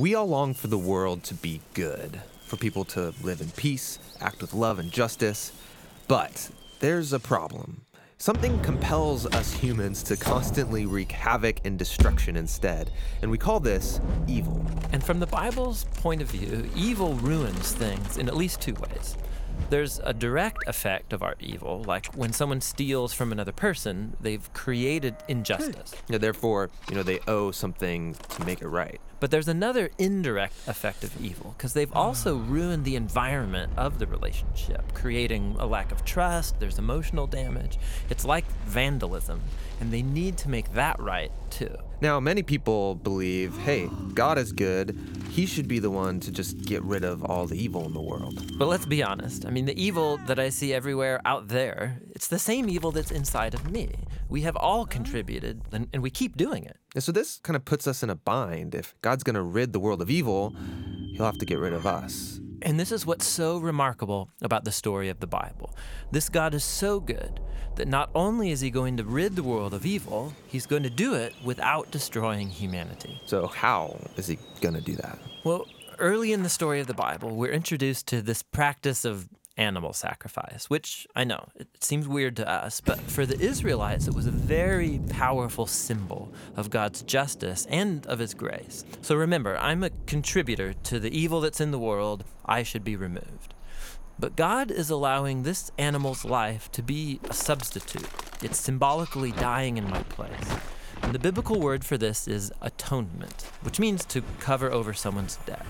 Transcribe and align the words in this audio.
We 0.00 0.14
all 0.14 0.26
long 0.26 0.54
for 0.54 0.68
the 0.68 0.78
world 0.78 1.22
to 1.24 1.34
be 1.34 1.60
good, 1.74 2.22
for 2.46 2.56
people 2.56 2.86
to 2.86 3.12
live 3.22 3.42
in 3.42 3.50
peace, 3.50 3.98
act 4.22 4.40
with 4.40 4.54
love 4.54 4.78
and 4.78 4.90
justice. 4.90 5.52
But 6.08 6.48
there's 6.78 7.12
a 7.12 7.20
problem. 7.20 7.82
Something 8.16 8.58
compels 8.60 9.26
us 9.26 9.52
humans 9.52 10.02
to 10.04 10.16
constantly 10.16 10.86
wreak 10.86 11.12
havoc 11.12 11.58
and 11.66 11.78
destruction 11.78 12.34
instead, 12.34 12.90
and 13.20 13.30
we 13.30 13.36
call 13.36 13.60
this 13.60 14.00
evil. 14.26 14.64
And 14.90 15.04
from 15.04 15.20
the 15.20 15.26
Bible's 15.26 15.84
point 15.96 16.22
of 16.22 16.30
view, 16.30 16.66
evil 16.74 17.12
ruins 17.16 17.72
things 17.72 18.16
in 18.16 18.26
at 18.26 18.38
least 18.38 18.62
two 18.62 18.76
ways. 18.76 19.18
There's 19.68 20.00
a 20.02 20.14
direct 20.14 20.66
effect 20.66 21.12
of 21.12 21.22
our 21.22 21.34
evil, 21.40 21.82
like 21.82 22.06
when 22.14 22.32
someone 22.32 22.62
steals 22.62 23.12
from 23.12 23.32
another 23.32 23.52
person, 23.52 24.16
they've 24.18 24.50
created 24.54 25.14
injustice. 25.28 25.94
Yeah, 26.08 26.16
therefore, 26.16 26.70
you 26.88 26.94
know, 26.94 27.02
they 27.02 27.18
owe 27.28 27.50
something 27.50 28.14
to 28.14 28.46
make 28.46 28.62
it 28.62 28.68
right. 28.68 28.98
But 29.20 29.30
there's 29.30 29.48
another 29.48 29.90
indirect 29.98 30.54
effect 30.66 31.04
of 31.04 31.20
evil, 31.22 31.54
because 31.56 31.74
they've 31.74 31.92
also 31.92 32.38
ah. 32.38 32.44
ruined 32.48 32.84
the 32.84 32.96
environment 32.96 33.72
of 33.76 33.98
the 33.98 34.06
relationship, 34.06 34.94
creating 34.94 35.56
a 35.58 35.66
lack 35.66 35.92
of 35.92 36.04
trust, 36.04 36.58
there's 36.58 36.78
emotional 36.78 37.26
damage. 37.26 37.78
It's 38.08 38.24
like 38.24 38.46
vandalism, 38.64 39.42
and 39.80 39.92
they 39.92 40.02
need 40.02 40.38
to 40.38 40.48
make 40.48 40.72
that 40.72 40.98
right 40.98 41.30
too. 41.50 41.76
Now, 42.00 42.18
many 42.18 42.42
people 42.42 42.94
believe, 42.94 43.54
hey, 43.58 43.90
God 44.14 44.38
is 44.38 44.52
good. 44.52 44.98
He 45.28 45.44
should 45.44 45.68
be 45.68 45.78
the 45.78 45.90
one 45.90 46.18
to 46.20 46.32
just 46.32 46.64
get 46.64 46.82
rid 46.82 47.04
of 47.04 47.22
all 47.22 47.46
the 47.46 47.62
evil 47.62 47.84
in 47.84 47.92
the 47.92 48.00
world. 48.00 48.56
But 48.58 48.68
let's 48.68 48.86
be 48.86 49.02
honest. 49.02 49.44
I 49.44 49.50
mean, 49.50 49.66
the 49.66 49.78
evil 49.78 50.16
that 50.26 50.38
I 50.38 50.48
see 50.48 50.72
everywhere 50.72 51.20
out 51.26 51.48
there, 51.48 52.00
it's 52.12 52.28
the 52.28 52.38
same 52.38 52.70
evil 52.70 52.90
that's 52.90 53.10
inside 53.10 53.52
of 53.52 53.70
me. 53.70 53.90
We 54.30 54.42
have 54.42 54.56
all 54.56 54.86
contributed, 54.86 55.60
and, 55.72 55.88
and 55.92 56.02
we 56.02 56.08
keep 56.08 56.38
doing 56.38 56.64
it. 56.64 56.78
And 56.94 57.04
so 57.04 57.12
this 57.12 57.38
kind 57.42 57.56
of 57.56 57.64
puts 57.64 57.86
us 57.86 58.02
in 58.02 58.10
a 58.10 58.16
bind. 58.16 58.74
If 58.74 58.94
God's 59.00 59.22
going 59.22 59.34
to 59.34 59.42
rid 59.42 59.72
the 59.72 59.80
world 59.80 60.02
of 60.02 60.10
evil, 60.10 60.54
he'll 61.12 61.26
have 61.26 61.38
to 61.38 61.46
get 61.46 61.58
rid 61.58 61.72
of 61.72 61.86
us. 61.86 62.40
And 62.62 62.78
this 62.78 62.92
is 62.92 63.06
what's 63.06 63.26
so 63.26 63.58
remarkable 63.58 64.28
about 64.42 64.64
the 64.64 64.72
story 64.72 65.08
of 65.08 65.20
the 65.20 65.26
Bible. 65.26 65.74
This 66.10 66.28
God 66.28 66.52
is 66.52 66.64
so 66.64 67.00
good 67.00 67.40
that 67.76 67.88
not 67.88 68.10
only 68.14 68.50
is 68.50 68.60
he 68.60 68.70
going 68.70 68.96
to 68.98 69.04
rid 69.04 69.36
the 69.36 69.42
world 69.42 69.72
of 69.72 69.86
evil, 69.86 70.34
he's 70.46 70.66
going 70.66 70.82
to 70.82 70.90
do 70.90 71.14
it 71.14 71.32
without 71.42 71.90
destroying 71.90 72.48
humanity. 72.48 73.20
So, 73.24 73.46
how 73.46 73.98
is 74.16 74.26
he 74.26 74.38
going 74.60 74.74
to 74.74 74.82
do 74.82 74.96
that? 74.96 75.18
Well, 75.44 75.66
early 75.98 76.32
in 76.32 76.42
the 76.42 76.48
story 76.48 76.80
of 76.80 76.86
the 76.86 76.94
Bible, 76.94 77.34
we're 77.34 77.52
introduced 77.52 78.06
to 78.08 78.20
this 78.20 78.42
practice 78.42 79.04
of 79.04 79.28
animal 79.60 79.92
sacrifice, 79.92 80.68
which 80.68 81.06
I 81.14 81.24
know 81.24 81.48
it 81.54 81.68
seems 81.84 82.08
weird 82.08 82.36
to 82.36 82.48
us, 82.48 82.80
but 82.80 82.98
for 82.98 83.26
the 83.26 83.38
Israelites, 83.38 84.08
it 84.08 84.14
was 84.14 84.26
a 84.26 84.32
very 84.32 85.00
powerful 85.10 85.66
symbol 85.66 86.32
of 86.56 86.70
God's 86.70 87.02
justice 87.02 87.66
and 87.70 88.06
of 88.06 88.18
His 88.18 88.34
grace. 88.34 88.84
So 89.02 89.14
remember, 89.14 89.56
I'm 89.58 89.84
a 89.84 89.90
contributor 90.06 90.72
to 90.84 90.98
the 90.98 91.16
evil 91.16 91.40
that's 91.40 91.60
in 91.60 91.70
the 91.70 91.78
world, 91.78 92.24
I 92.46 92.62
should 92.62 92.82
be 92.82 92.96
removed. 92.96 93.54
But 94.18 94.36
God 94.36 94.70
is 94.70 94.90
allowing 94.90 95.42
this 95.42 95.70
animal's 95.78 96.24
life 96.24 96.70
to 96.72 96.82
be 96.82 97.20
a 97.28 97.34
substitute. 97.34 98.08
It's 98.42 98.60
symbolically 98.60 99.32
dying 99.32 99.76
in 99.76 99.88
my 99.88 100.02
place. 100.04 100.56
And 101.02 101.14
the 101.14 101.18
biblical 101.18 101.60
word 101.60 101.84
for 101.84 101.96
this 101.96 102.28
is 102.28 102.52
atonement, 102.60 103.46
which 103.62 103.80
means 103.80 104.04
to 104.06 104.22
cover 104.38 104.70
over 104.70 104.92
someone's 104.92 105.36
debt. 105.46 105.66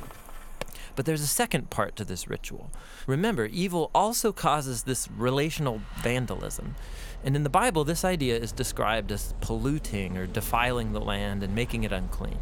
But 1.00 1.06
there's 1.06 1.22
a 1.22 1.26
second 1.26 1.70
part 1.70 1.96
to 1.96 2.04
this 2.04 2.28
ritual. 2.28 2.70
Remember, 3.06 3.46
evil 3.46 3.90
also 3.94 4.32
causes 4.32 4.82
this 4.82 5.08
relational 5.10 5.80
vandalism. 6.02 6.74
And 7.24 7.34
in 7.34 7.42
the 7.42 7.48
Bible, 7.48 7.84
this 7.84 8.04
idea 8.04 8.36
is 8.36 8.52
described 8.52 9.10
as 9.10 9.32
polluting 9.40 10.18
or 10.18 10.26
defiling 10.26 10.92
the 10.92 11.00
land 11.00 11.42
and 11.42 11.54
making 11.54 11.84
it 11.84 11.90
unclean. 11.90 12.36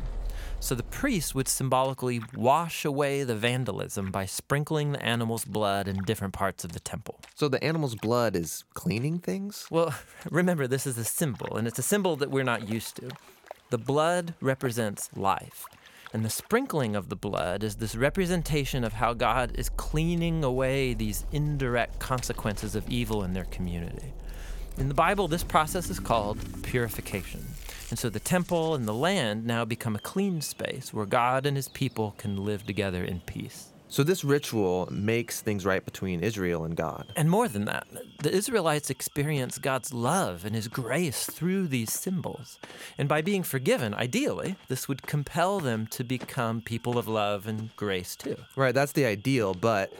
So 0.58 0.74
the 0.74 0.82
priest 0.82 1.36
would 1.36 1.46
symbolically 1.46 2.20
wash 2.34 2.84
away 2.84 3.22
the 3.22 3.36
vandalism 3.36 4.10
by 4.10 4.26
sprinkling 4.26 4.90
the 4.90 5.04
animal's 5.04 5.44
blood 5.44 5.86
in 5.86 6.02
different 6.02 6.34
parts 6.34 6.64
of 6.64 6.72
the 6.72 6.80
temple. 6.80 7.20
So 7.36 7.46
the 7.46 7.62
animal's 7.62 7.94
blood 7.94 8.34
is 8.34 8.64
cleaning 8.74 9.20
things? 9.20 9.68
Well, 9.70 9.94
remember, 10.32 10.66
this 10.66 10.84
is 10.84 10.98
a 10.98 11.04
symbol, 11.04 11.56
and 11.56 11.68
it's 11.68 11.78
a 11.78 11.82
symbol 11.82 12.16
that 12.16 12.32
we're 12.32 12.42
not 12.42 12.68
used 12.68 12.96
to. 12.96 13.10
The 13.70 13.78
blood 13.78 14.34
represents 14.40 15.10
life. 15.14 15.64
And 16.12 16.24
the 16.24 16.30
sprinkling 16.30 16.96
of 16.96 17.10
the 17.10 17.16
blood 17.16 17.62
is 17.62 17.76
this 17.76 17.94
representation 17.94 18.82
of 18.82 18.94
how 18.94 19.12
God 19.12 19.52
is 19.56 19.68
cleaning 19.68 20.42
away 20.42 20.94
these 20.94 21.26
indirect 21.32 21.98
consequences 21.98 22.74
of 22.74 22.88
evil 22.88 23.22
in 23.22 23.34
their 23.34 23.44
community. 23.44 24.14
In 24.78 24.88
the 24.88 24.94
Bible, 24.94 25.28
this 25.28 25.44
process 25.44 25.90
is 25.90 26.00
called 26.00 26.38
purification. 26.62 27.44
And 27.90 27.98
so 27.98 28.08
the 28.08 28.20
temple 28.20 28.74
and 28.74 28.86
the 28.86 28.94
land 28.94 29.44
now 29.44 29.64
become 29.66 29.96
a 29.96 30.00
clean 30.00 30.40
space 30.40 30.94
where 30.94 31.06
God 31.06 31.44
and 31.44 31.56
his 31.56 31.68
people 31.68 32.14
can 32.16 32.42
live 32.44 32.64
together 32.64 33.04
in 33.04 33.20
peace. 33.20 33.68
So 33.90 34.02
this 34.02 34.22
ritual 34.22 34.86
makes 34.90 35.40
things 35.40 35.64
right 35.64 35.82
between 35.82 36.22
Israel 36.22 36.64
and 36.64 36.76
God. 36.76 37.06
And 37.16 37.30
more 37.30 37.48
than 37.48 37.64
that, 37.64 37.86
the 38.22 38.30
Israelites 38.30 38.90
experience 38.90 39.56
God's 39.56 39.94
love 39.94 40.44
and 40.44 40.54
his 40.54 40.68
grace 40.68 41.24
through 41.24 41.68
these 41.68 41.92
symbols. 41.92 42.58
And 42.98 43.08
by 43.08 43.22
being 43.22 43.42
forgiven, 43.42 43.94
ideally, 43.94 44.56
this 44.68 44.88
would 44.88 45.02
compel 45.02 45.58
them 45.58 45.86
to 45.88 46.04
become 46.04 46.60
people 46.60 46.98
of 46.98 47.08
love 47.08 47.46
and 47.46 47.74
grace 47.76 48.14
too. 48.14 48.36
Right, 48.56 48.74
that's 48.74 48.92
the 48.92 49.06
ideal, 49.06 49.54
but 49.54 49.90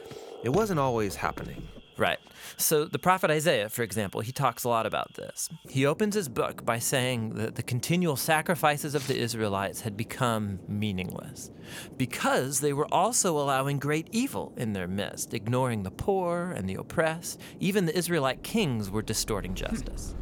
it 0.43 0.49
wasn't 0.49 0.79
always 0.79 1.15
happening. 1.15 1.67
Right. 1.99 2.19
So 2.55 2.85
the 2.85 2.97
prophet 2.97 3.29
Isaiah, 3.29 3.67
for 3.67 3.83
example, 3.83 4.21
he 4.21 4.31
talks 4.31 4.63
a 4.63 4.69
lot 4.69 4.85
about 4.85 5.15
this. 5.15 5.49
He 5.67 5.85
opens 5.85 6.15
his 6.15 6.29
book 6.29 6.65
by 6.65 6.79
saying 6.79 7.31
that 7.35 7.55
the 7.55 7.61
continual 7.61 8.15
sacrifices 8.15 8.95
of 8.95 9.05
the 9.07 9.17
Israelites 9.17 9.81
had 9.81 9.97
become 9.97 10.59
meaningless 10.65 11.51
because 11.97 12.61
they 12.61 12.71
were 12.71 12.87
also 12.93 13.37
allowing 13.37 13.79
great 13.79 14.07
evil 14.13 14.53
in 14.55 14.71
their 14.71 14.87
midst, 14.87 15.33
ignoring 15.33 15.83
the 15.83 15.91
poor 15.91 16.53
and 16.55 16.69
the 16.69 16.75
oppressed. 16.75 17.41
Even 17.59 17.85
the 17.85 17.97
Israelite 17.97 18.43
kings 18.43 18.89
were 18.89 19.01
distorting 19.01 19.53
justice. 19.53 20.15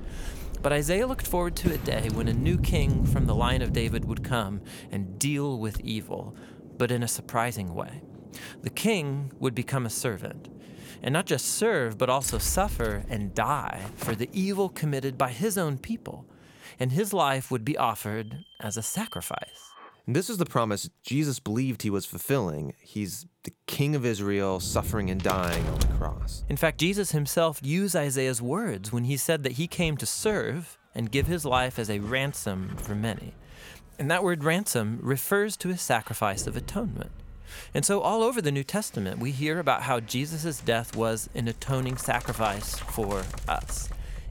But 0.63 0.73
Isaiah 0.73 1.05
looked 1.05 1.27
forward 1.27 1.55
to 1.57 1.75
a 1.75 1.77
day 1.77 2.09
when 2.11 2.27
a 2.27 2.33
new 2.33 2.57
king 2.57 3.05
from 3.05 3.27
the 3.27 3.35
line 3.35 3.61
of 3.61 3.71
David 3.71 4.05
would 4.05 4.23
come 4.23 4.61
and 4.91 5.19
deal 5.19 5.59
with 5.59 5.79
evil, 5.81 6.35
but 6.79 6.89
in 6.89 7.03
a 7.03 7.07
surprising 7.07 7.75
way. 7.75 8.01
The 8.63 8.71
king 8.71 9.31
would 9.39 9.53
become 9.53 9.85
a 9.85 9.91
servant 9.91 10.49
and 11.01 11.13
not 11.13 11.25
just 11.25 11.45
serve, 11.45 11.97
but 11.97 12.09
also 12.09 12.37
suffer 12.37 13.03
and 13.09 13.33
die 13.33 13.85
for 13.95 14.15
the 14.15 14.29
evil 14.33 14.69
committed 14.69 15.17
by 15.17 15.29
his 15.29 15.57
own 15.57 15.77
people. 15.77 16.25
And 16.79 16.91
his 16.91 17.13
life 17.13 17.49
would 17.49 17.65
be 17.65 17.77
offered 17.77 18.45
as 18.59 18.77
a 18.77 18.83
sacrifice. 18.83 19.71
And 20.05 20.15
this 20.15 20.29
is 20.29 20.37
the 20.37 20.45
promise 20.45 20.89
Jesus 21.03 21.39
believed 21.39 21.81
he 21.81 21.89
was 21.89 22.05
fulfilling. 22.05 22.73
He's 22.79 23.25
the 23.43 23.51
King 23.65 23.93
of 23.93 24.05
Israel, 24.05 24.61
suffering 24.61 25.09
and 25.09 25.21
dying 25.21 25.65
on 25.67 25.79
the 25.79 25.87
cross. 25.87 26.45
In 26.47 26.55
fact, 26.55 26.79
Jesus 26.79 27.11
himself 27.11 27.59
used 27.61 27.95
Isaiah's 27.95 28.41
words 28.41 28.91
when 28.91 29.03
he 29.03 29.17
said 29.17 29.43
that 29.43 29.53
he 29.53 29.67
came 29.67 29.97
to 29.97 30.05
serve 30.05 30.77
and 30.95 31.11
give 31.11 31.27
his 31.27 31.43
life 31.43 31.77
as 31.77 31.89
a 31.89 31.99
ransom 31.99 32.77
for 32.77 32.95
many. 32.95 33.35
And 33.99 34.09
that 34.09 34.23
word 34.23 34.45
ransom 34.45 34.99
refers 35.01 35.57
to 35.57 35.71
a 35.71 35.77
sacrifice 35.77 36.47
of 36.47 36.55
atonement. 36.55 37.11
And 37.73 37.85
so, 37.85 38.01
all 38.01 38.23
over 38.23 38.41
the 38.41 38.51
New 38.51 38.63
Testament, 38.63 39.19
we 39.19 39.31
hear 39.31 39.59
about 39.59 39.83
how 39.83 39.99
Jesus' 39.99 40.59
death 40.59 40.95
was 40.95 41.29
an 41.35 41.47
atoning 41.47 41.97
sacrifice 41.97 42.77
for 42.79 43.23
us. 43.47 43.89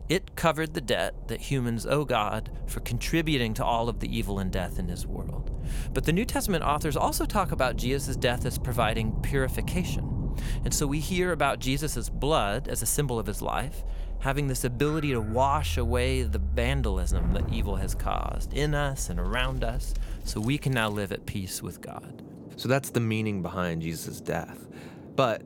It 0.09 0.37
covered 0.37 0.75
the 0.75 0.81
debt 0.81 1.29
that 1.29 1.41
humans 1.41 1.85
owe 1.85 2.05
God 2.05 2.51
for 2.67 2.79
contributing 2.81 3.55
to 3.55 3.65
all 3.65 3.89
of 3.89 3.99
the 3.99 4.17
evil 4.17 4.39
and 4.39 4.53
death 4.53 4.79
in 4.79 4.89
his 4.89 5.05
world. 5.05 5.51
But 5.93 6.05
the 6.05 6.13
New 6.13 6.25
Testament 6.25 6.63
authors 6.63 6.97
also 6.97 7.27
talk 7.27 7.51
about 7.51 7.77
Jesus' 7.77 8.15
death 8.15 8.47
as 8.47 8.57
providing 8.57 9.21
purification. 9.23 10.37
And 10.65 10.73
so 10.73 10.87
we 10.87 11.01
hear 11.01 11.33
about 11.33 11.59
Jesus' 11.59 12.09
blood 12.09 12.69
as 12.69 12.83
a 12.83 12.87
symbol 12.87 13.19
of 13.19 13.27
his 13.27 13.43
life, 13.43 13.83
having 14.21 14.47
this 14.47 14.65
ability 14.65 15.11
to 15.13 15.21
wash 15.21 15.77
away 15.77 16.23
the 16.23 16.39
vandalism 16.39 17.33
that 17.33 17.53
evil 17.53 17.77
has 17.77 17.95
caused 17.95 18.53
in 18.53 18.75
us 18.75 19.11
and 19.11 19.19
around 19.19 19.65
us, 19.65 19.93
so 20.25 20.41
we 20.41 20.59
can 20.59 20.73
now 20.73 20.89
live 20.89 21.11
at 21.11 21.27
peace 21.27 21.63
with 21.63 21.81
God. 21.81 22.26
So 22.57 22.69
that's 22.69 22.91
the 22.91 23.01
meaning 23.01 23.43
behind 23.43 23.83
Jesus' 23.83 24.21
death. 24.21 24.67
But 25.15 25.43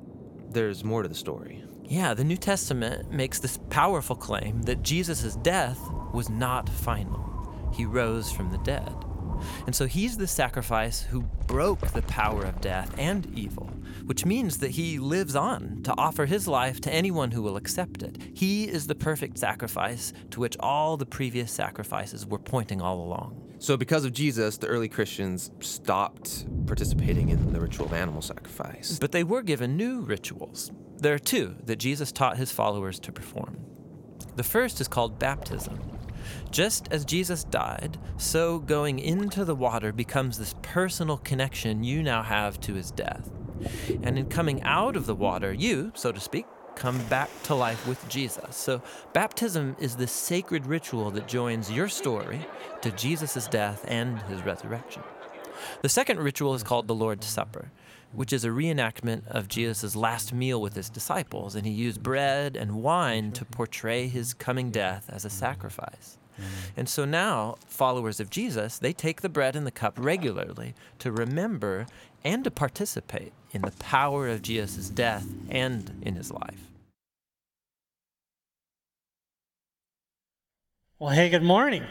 there's 0.50 0.84
more 0.84 1.02
to 1.02 1.08
the 1.08 1.14
story. 1.14 1.64
Yeah, 1.84 2.14
the 2.14 2.24
New 2.24 2.36
Testament 2.36 3.10
makes 3.10 3.40
this 3.40 3.58
powerful 3.68 4.16
claim 4.16 4.62
that 4.62 4.82
Jesus' 4.82 5.34
death 5.36 5.80
was 6.12 6.28
not 6.30 6.68
final. 6.68 7.26
He 7.72 7.84
rose 7.84 8.30
from 8.30 8.50
the 8.50 8.58
dead. 8.58 8.94
And 9.66 9.74
so 9.74 9.86
he's 9.86 10.16
the 10.16 10.26
sacrifice 10.26 11.00
who 11.00 11.22
broke 11.46 11.88
the 11.88 12.02
power 12.02 12.44
of 12.44 12.60
death 12.60 12.94
and 12.98 13.26
evil, 13.36 13.70
which 14.04 14.24
means 14.24 14.58
that 14.58 14.72
he 14.72 14.98
lives 14.98 15.34
on 15.34 15.80
to 15.84 15.94
offer 15.96 16.26
his 16.26 16.46
life 16.46 16.80
to 16.82 16.92
anyone 16.92 17.30
who 17.30 17.42
will 17.42 17.56
accept 17.56 18.02
it. 18.02 18.18
He 18.34 18.68
is 18.68 18.86
the 18.86 18.94
perfect 18.94 19.38
sacrifice 19.38 20.12
to 20.30 20.40
which 20.40 20.56
all 20.60 20.96
the 20.96 21.06
previous 21.06 21.50
sacrifices 21.50 22.26
were 22.26 22.38
pointing 22.38 22.80
all 22.80 23.02
along. 23.02 23.49
So, 23.60 23.76
because 23.76 24.06
of 24.06 24.14
Jesus, 24.14 24.56
the 24.56 24.68
early 24.68 24.88
Christians 24.88 25.50
stopped 25.60 26.46
participating 26.66 27.28
in 27.28 27.52
the 27.52 27.60
ritual 27.60 27.84
of 27.84 27.92
animal 27.92 28.22
sacrifice. 28.22 28.98
But 28.98 29.12
they 29.12 29.22
were 29.22 29.42
given 29.42 29.76
new 29.76 30.00
rituals. 30.00 30.72
There 30.96 31.12
are 31.12 31.18
two 31.18 31.56
that 31.66 31.76
Jesus 31.76 32.10
taught 32.10 32.38
his 32.38 32.50
followers 32.50 32.98
to 33.00 33.12
perform. 33.12 33.58
The 34.36 34.44
first 34.44 34.80
is 34.80 34.88
called 34.88 35.18
baptism. 35.18 35.78
Just 36.50 36.88
as 36.90 37.04
Jesus 37.04 37.44
died, 37.44 37.98
so 38.16 38.60
going 38.60 38.98
into 38.98 39.44
the 39.44 39.54
water 39.54 39.92
becomes 39.92 40.38
this 40.38 40.54
personal 40.62 41.18
connection 41.18 41.84
you 41.84 42.02
now 42.02 42.22
have 42.22 42.60
to 42.60 42.72
his 42.72 42.90
death. 42.90 43.30
And 44.02 44.18
in 44.18 44.30
coming 44.30 44.62
out 44.62 44.96
of 44.96 45.04
the 45.04 45.14
water, 45.14 45.52
you, 45.52 45.92
so 45.94 46.12
to 46.12 46.20
speak, 46.20 46.46
come 46.80 46.98
back 47.04 47.28
to 47.42 47.54
life 47.54 47.86
with 47.86 48.08
Jesus. 48.08 48.56
So, 48.56 48.82
baptism 49.12 49.76
is 49.78 49.96
the 49.96 50.06
sacred 50.06 50.64
ritual 50.66 51.10
that 51.10 51.28
joins 51.28 51.70
your 51.70 51.88
story 51.88 52.40
to 52.80 52.90
Jesus' 52.90 53.46
death 53.46 53.84
and 53.86 54.18
his 54.22 54.42
resurrection. 54.42 55.02
The 55.82 55.90
second 55.90 56.20
ritual 56.20 56.54
is 56.54 56.62
called 56.62 56.88
the 56.88 56.94
Lord's 56.94 57.26
Supper, 57.26 57.70
which 58.12 58.32
is 58.32 58.46
a 58.46 58.48
reenactment 58.48 59.26
of 59.28 59.46
Jesus' 59.46 59.94
last 59.94 60.32
meal 60.32 60.60
with 60.60 60.74
his 60.74 60.88
disciples, 60.88 61.54
and 61.54 61.66
he 61.66 61.72
used 61.72 62.02
bread 62.02 62.56
and 62.56 62.82
wine 62.82 63.30
to 63.32 63.44
portray 63.44 64.08
his 64.08 64.32
coming 64.32 64.70
death 64.70 65.04
as 65.10 65.26
a 65.26 65.30
sacrifice. 65.30 66.16
Mm-hmm. 66.36 66.80
And 66.80 66.88
so 66.88 67.04
now, 67.04 67.56
followers 67.66 68.20
of 68.20 68.30
Jesus, 68.30 68.78
they 68.78 68.94
take 68.94 69.20
the 69.20 69.28
bread 69.28 69.54
and 69.54 69.66
the 69.66 69.70
cup 69.70 69.98
regularly 69.98 70.74
to 71.00 71.12
remember 71.12 71.86
and 72.24 72.42
to 72.44 72.50
participate 72.50 73.34
in 73.52 73.60
the 73.60 73.72
power 73.72 74.28
of 74.28 74.40
Jesus' 74.40 74.88
death 74.88 75.26
and 75.50 76.00
in 76.00 76.14
his 76.14 76.30
life. 76.32 76.69
Well, 81.00 81.08
hey, 81.08 81.30
good 81.30 81.42
morning. 81.42 81.86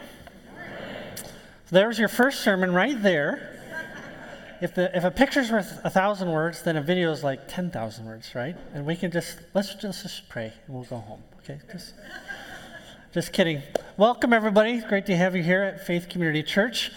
There's 1.68 1.98
your 1.98 2.06
first 2.06 2.42
sermon 2.42 2.72
right 2.72 3.02
there. 3.02 3.60
If, 4.60 4.76
the, 4.76 4.96
if 4.96 5.02
a 5.02 5.10
picture's 5.10 5.50
worth 5.50 5.80
a 5.82 5.90
thousand 5.90 6.30
words, 6.30 6.62
then 6.62 6.76
a 6.76 6.80
video 6.80 7.10
is 7.10 7.24
like 7.24 7.48
10,000 7.48 8.06
words, 8.06 8.32
right? 8.36 8.54
And 8.72 8.86
we 8.86 8.94
can 8.94 9.10
just, 9.10 9.40
let's 9.52 9.74
just, 9.74 10.04
just 10.04 10.28
pray 10.28 10.52
and 10.64 10.76
we'll 10.76 10.84
go 10.84 10.98
home, 10.98 11.24
okay? 11.40 11.58
Just, 11.72 11.94
just 13.12 13.32
kidding. 13.32 13.62
Welcome, 13.96 14.32
everybody. 14.32 14.80
Great 14.80 15.06
to 15.06 15.16
have 15.16 15.34
you 15.34 15.42
here 15.42 15.64
at 15.64 15.84
Faith 15.84 16.08
Community 16.08 16.44
Church. 16.44 16.92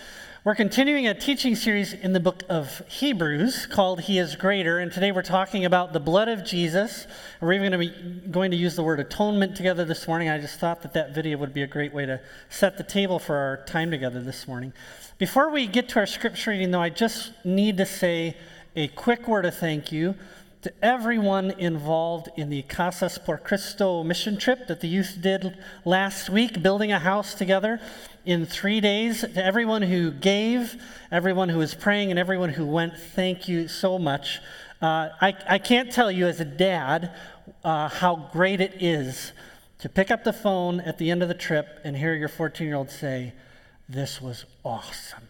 We're 0.45 0.55
continuing 0.55 1.07
a 1.07 1.13
teaching 1.13 1.55
series 1.55 1.93
in 1.93 2.11
the 2.11 2.19
book 2.19 2.43
of 2.49 2.85
Hebrews 2.89 3.65
called 3.65 4.01
He 4.01 4.19
is 4.19 4.35
Greater, 4.35 4.77
and 4.77 4.91
today 4.91 5.13
we're 5.13 5.21
talking 5.21 5.63
about 5.63 5.93
the 5.93 6.01
blood 6.01 6.27
of 6.27 6.43
Jesus. 6.43 7.07
We're 7.39 7.53
even 7.53 7.71
going 7.71 7.87
to 7.87 7.93
be 7.93 8.29
going 8.29 8.51
to 8.51 8.57
use 8.57 8.75
the 8.75 8.83
word 8.83 8.99
atonement 8.99 9.55
together 9.55 9.85
this 9.85 10.05
morning. 10.05 10.27
I 10.27 10.39
just 10.39 10.59
thought 10.59 10.81
that 10.81 10.91
that 10.95 11.15
video 11.15 11.37
would 11.37 11.53
be 11.53 11.61
a 11.61 11.67
great 11.67 11.93
way 11.93 12.05
to 12.05 12.19
set 12.49 12.77
the 12.77 12.83
table 12.83 13.19
for 13.19 13.37
our 13.37 13.63
time 13.63 13.89
together 13.89 14.19
this 14.19 14.45
morning. 14.45 14.73
Before 15.17 15.49
we 15.49 15.65
get 15.65 15.87
to 15.89 15.99
our 15.99 16.05
scripture 16.05 16.51
reading, 16.51 16.71
though, 16.71 16.81
I 16.81 16.89
just 16.89 17.31
need 17.45 17.77
to 17.77 17.85
say 17.85 18.35
a 18.75 18.89
quick 18.89 19.29
word 19.29 19.45
of 19.45 19.55
thank 19.55 19.93
you 19.93 20.13
to 20.63 20.73
everyone 20.81 21.51
involved 21.51 22.29
in 22.35 22.49
the 22.49 22.63
Casas 22.63 23.17
por 23.17 23.37
Cristo 23.37 24.03
mission 24.03 24.37
trip 24.37 24.67
that 24.67 24.81
the 24.81 24.87
youth 24.89 25.19
did 25.21 25.57
last 25.85 26.29
week, 26.29 26.61
building 26.61 26.91
a 26.91 26.99
house 26.99 27.33
together 27.33 27.79
in 28.25 28.45
three 28.45 28.81
days. 28.81 29.21
To 29.21 29.43
everyone 29.43 29.81
who 29.81 30.11
gave, 30.11 30.81
everyone 31.11 31.49
who 31.49 31.57
was 31.57 31.73
praying, 31.73 32.09
and 32.09 32.19
everyone 32.19 32.49
who 32.49 32.65
went, 32.65 32.97
thank 32.97 33.47
you 33.47 33.67
so 33.67 33.99
much. 33.99 34.39
Uh, 34.81 35.09
I, 35.21 35.35
I 35.47 35.57
can't 35.59 35.91
tell 35.91 36.11
you 36.11 36.27
as 36.27 36.39
a 36.39 36.45
dad 36.45 37.15
uh, 37.63 37.89
how 37.89 38.29
great 38.31 38.61
it 38.61 38.81
is 38.81 39.31
to 39.79 39.89
pick 39.89 40.11
up 40.11 40.23
the 40.23 40.33
phone 40.33 40.79
at 40.81 40.97
the 40.97 41.11
end 41.11 41.21
of 41.21 41.27
the 41.27 41.33
trip 41.33 41.79
and 41.83 41.95
hear 41.95 42.13
your 42.13 42.29
14 42.29 42.67
year 42.67 42.75
old 42.75 42.89
say, 42.89 43.33
This 43.87 44.21
was 44.21 44.45
awesome. 44.63 45.27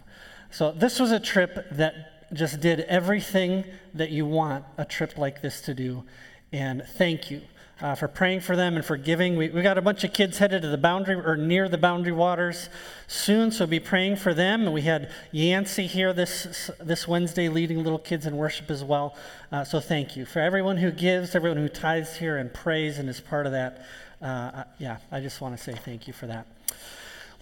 So, 0.52 0.72
this 0.72 1.00
was 1.00 1.12
a 1.12 1.20
trip 1.20 1.68
that 1.72 2.34
just 2.34 2.60
did 2.60 2.82
everything 2.82 3.64
that 3.94 4.12
you 4.12 4.26
want 4.26 4.66
a 4.78 4.86
trip 4.86 5.18
like 5.18 5.42
this 5.42 5.62
to 5.62 5.74
do. 5.74 6.04
And 6.52 6.84
thank 6.98 7.32
you 7.32 7.42
uh, 7.82 7.96
for 7.96 8.08
praying 8.08 8.40
for 8.40 8.56
them 8.56 8.76
and 8.76 8.86
for 8.86 8.98
giving. 8.98 9.36
We, 9.36 9.50
we 9.50 9.62
got 9.62 9.78
a 9.78 9.82
bunch 9.82 10.04
of 10.04 10.14
kids 10.14 10.38
headed 10.38 10.62
to 10.62 10.68
the 10.68 10.78
boundary 10.78 11.16
or 11.16 11.36
near 11.36 11.68
the 11.68 11.78
boundary 11.78 12.12
waters 12.12 12.70
soon, 13.08 13.52
so 13.52 13.66
be 13.66 13.80
praying 13.80 14.18
for 14.18 14.34
them. 14.34 14.62
And 14.64 14.74
we 14.74 14.82
had 14.82 15.12
Yancey 15.32 15.88
here 15.88 16.14
this, 16.14 16.72
this 16.80 17.08
Wednesday 17.08 17.50
leading 17.50 17.84
little 17.84 18.00
kids 18.00 18.26
in 18.26 18.38
worship 18.38 18.70
as 18.72 18.84
well. 18.84 19.16
Uh, 19.52 19.64
so 19.64 19.80
thank 19.80 20.16
you. 20.16 20.26
For 20.26 20.40
everyone 20.40 20.78
who 20.78 20.92
gives, 20.92 21.36
everyone 21.36 21.58
who 21.58 21.70
tithes 21.70 22.16
here 22.18 22.38
and 22.38 22.54
prays 22.54 23.00
and 23.00 23.10
is 23.10 23.20
part 23.20 23.46
of 23.46 23.52
that, 23.52 23.86
uh, 24.22 24.64
yeah, 24.78 24.98
I 25.12 25.20
just 25.20 25.42
want 25.42 25.58
to 25.58 25.62
say 25.62 25.74
thank 25.74 26.08
you 26.08 26.14
for 26.14 26.28
that. 26.28 26.48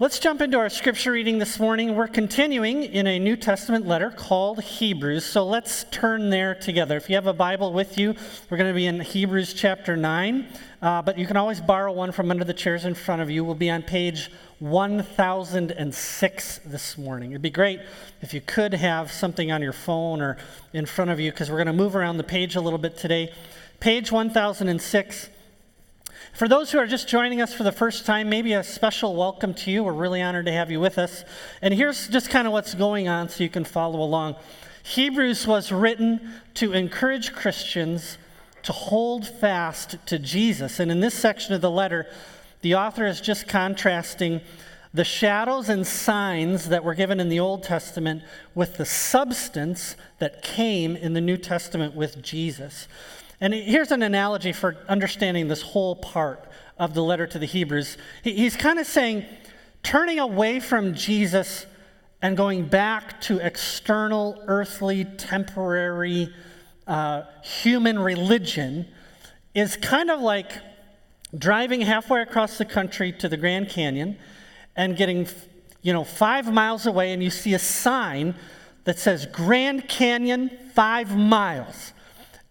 Let's 0.02 0.18
jump 0.18 0.42
into 0.42 0.58
our 0.58 0.70
scripture 0.70 1.12
reading 1.12 1.38
this 1.38 1.60
morning. 1.60 1.96
We're 1.96 2.08
continuing 2.08 2.82
in 2.82 3.06
a 3.06 3.20
New 3.20 3.36
Testament 3.36 3.86
letter 3.86 4.10
called 4.10 4.60
Hebrews. 4.60 5.24
So 5.24 5.46
let's 5.46 5.84
turn 5.92 6.32
there 6.32 6.56
together. 6.56 6.98
If 6.98 7.08
you 7.08 7.14
have 7.14 7.28
a 7.28 7.34
Bible 7.34 7.72
with 7.72 8.00
you, 8.00 8.16
we're 8.50 8.58
going 8.58 8.72
to 8.72 8.76
be 8.76 8.88
in 8.88 9.00
Hebrews 9.00 9.54
chapter 9.54 9.96
9, 9.96 10.48
uh, 10.82 11.04
but 11.04 11.20
you 11.20 11.28
can 11.28 11.38
always 11.38 11.62
borrow 11.62 11.92
one 11.92 12.12
from 12.12 12.32
under 12.32 12.44
the 12.44 12.52
chairs 12.52 12.86
in 12.86 12.96
front 12.96 13.22
of 13.22 13.30
you. 13.30 13.46
We'll 13.46 13.54
be 13.54 13.70
on 13.70 13.84
page 13.84 14.32
1006 14.58 16.60
this 16.66 16.98
morning. 16.98 17.34
It'd 17.34 17.44
be 17.44 17.52
great 17.52 17.82
if 18.22 18.34
you 18.34 18.42
could 18.42 18.74
have 18.74 19.12
something 19.12 19.52
on 19.52 19.62
your 19.62 19.72
phone 19.72 20.20
or 20.20 20.36
in 20.74 20.88
front 20.88 21.12
of 21.12 21.20
you 21.20 21.30
because 21.30 21.52
we're 21.52 21.58
going 21.58 21.68
to 21.68 21.74
move 21.74 21.96
around 21.96 22.18
the 22.18 22.24
page 22.24 22.56
a 22.56 22.62
little 22.62 22.80
bit 22.80 22.98
today. 22.98 23.32
Page 23.80 24.12
1006. 24.12 25.30
For 26.34 26.48
those 26.48 26.72
who 26.72 26.80
are 26.80 26.88
just 26.88 27.10
joining 27.10 27.42
us 27.42 27.54
for 27.54 27.64
the 27.64 27.72
first 27.72 28.06
time, 28.06 28.30
maybe 28.30 28.54
a 28.54 28.64
special 28.64 29.16
welcome 29.16 29.54
to 29.54 29.70
you. 29.70 29.84
We're 29.84 29.92
really 29.92 30.22
honored 30.22 30.46
to 30.46 30.52
have 30.52 30.72
you 30.72 30.80
with 30.80 30.98
us. 30.98 31.26
And 31.62 31.74
here's 31.74 32.08
just 32.08 32.30
kind 32.30 32.48
of 32.48 32.54
what's 32.54 32.74
going 32.74 33.10
on 33.10 33.28
so 33.28 33.44
you 33.44 33.50
can 33.50 33.66
follow 33.66 34.02
along. 34.02 34.38
Hebrews 34.84 35.46
was 35.46 35.72
written 35.72 36.42
to 36.56 36.72
encourage 36.72 37.34
Christians 37.34 38.18
to 38.64 38.72
hold 38.72 39.28
fast 39.28 39.98
to 40.08 40.18
Jesus. 40.18 40.80
And 40.80 40.90
in 40.90 41.02
this 41.02 41.14
section 41.14 41.54
of 41.54 41.62
the 41.62 41.70
letter, 41.70 42.08
the 42.62 42.76
author 42.76 43.06
is 43.06 43.20
just 43.20 43.48
contrasting 43.48 44.40
the 44.94 45.04
shadows 45.04 45.70
and 45.70 45.86
signs 45.86 46.70
that 46.70 46.84
were 46.84 46.94
given 46.94 47.20
in 47.20 47.30
the 47.30 47.40
Old 47.40 47.64
Testament 47.64 48.24
with 48.56 48.78
the 48.78 48.86
substance 48.86 49.96
that 50.20 50.42
came 50.44 50.96
in 50.96 51.14
the 51.14 51.22
New 51.22 51.38
Testament 51.38 51.94
with 51.94 52.22
Jesus. 52.22 52.88
And 53.42 53.56
here's 53.56 53.92
an 53.92 54.04
analogy 54.04 54.54
for 54.54 54.78
understanding 54.88 55.48
this 55.48 55.64
whole 55.64 55.96
part 55.96 56.48
of 56.78 56.94
the 56.94 57.02
letter 57.02 57.26
to 57.26 57.40
the 57.40 57.48
Hebrews. 57.48 57.98
He's 58.24 58.56
kind 58.56 58.78
of 58.78 58.86
saying, 58.86 59.26
turning 59.82 60.20
away 60.20 60.60
from 60.60 60.94
Jesus 60.94 61.66
and 62.22 62.38
going 62.38 62.66
back 62.66 63.20
to 63.22 63.40
external, 63.40 64.44
earthly, 64.46 65.06
temporary, 65.06 66.32
uh, 66.86 67.24
human 67.44 67.98
religion 67.98 68.88
is 69.56 69.76
kind 69.76 70.12
of 70.12 70.22
like 70.22 70.52
driving 71.36 71.82
halfway 71.82 72.22
across 72.22 72.60
the 72.60 72.66
country 72.66 73.12
to 73.12 73.28
the 73.28 73.38
Grand 73.38 73.70
Canyon 73.70 74.20
and 74.76 74.96
getting, 74.96 75.28
you 75.82 75.94
know, 75.94 76.04
five 76.04 76.52
miles 76.54 76.86
away 76.86 77.12
and 77.12 77.24
you 77.24 77.32
see 77.32 77.56
a 77.56 77.60
sign 77.60 78.36
that 78.84 79.00
says 79.00 79.26
Grand 79.26 79.88
Canyon 79.88 80.52
five 80.76 81.18
miles 81.18 81.94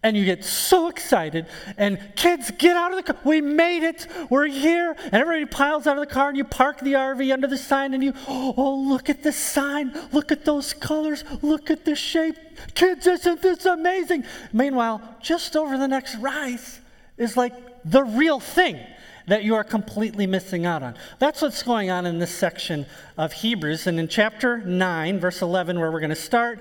and 0.03 0.17
you 0.17 0.25
get 0.25 0.43
so 0.43 0.87
excited 0.87 1.45
and 1.77 1.99
kids 2.15 2.51
get 2.57 2.75
out 2.75 2.91
of 2.91 2.97
the 2.97 3.13
car. 3.13 3.21
We 3.23 3.39
made 3.41 3.83
it. 3.83 4.07
We're 4.29 4.47
here. 4.47 4.95
And 4.97 5.13
everybody 5.13 5.45
piles 5.45 5.85
out 5.85 5.97
of 5.97 6.07
the 6.07 6.13
car 6.13 6.29
and 6.29 6.37
you 6.37 6.43
park 6.43 6.79
the 6.79 6.93
rv 6.93 7.31
under 7.31 7.47
the 7.47 7.57
sign 7.57 7.93
and 7.93 8.03
you 8.03 8.13
oh 8.27 8.85
look 8.87 9.09
at 9.09 9.21
the 9.21 9.31
sign. 9.31 9.93
Look 10.11 10.31
at 10.31 10.43
those 10.43 10.73
colors. 10.73 11.23
Look 11.41 11.69
at 11.69 11.85
the 11.85 11.95
shape. 11.95 12.35
Kids 12.73 13.05
isn't 13.05 13.41
this 13.41 13.65
amazing? 13.65 14.25
Meanwhile 14.53 15.01
just 15.21 15.55
over 15.55 15.77
the 15.77 15.87
next 15.87 16.15
rise 16.15 16.79
is 17.17 17.37
like 17.37 17.53
the 17.85 18.03
real 18.03 18.39
thing 18.39 18.79
that 19.27 19.43
you 19.43 19.55
are 19.55 19.63
completely 19.63 20.25
missing 20.25 20.65
out 20.65 20.81
on. 20.81 20.95
That's 21.19 21.41
what's 21.41 21.61
going 21.61 21.91
on 21.91 22.05
in 22.07 22.17
this 22.17 22.31
section 22.31 22.87
of 23.17 23.31
Hebrews. 23.31 23.87
And 23.87 23.99
in 23.99 24.07
chapter 24.07 24.57
9, 24.57 25.19
verse 25.19 25.41
11, 25.41 25.79
where 25.79 25.91
we're 25.91 25.99
going 25.99 26.09
to 26.09 26.15
start, 26.15 26.59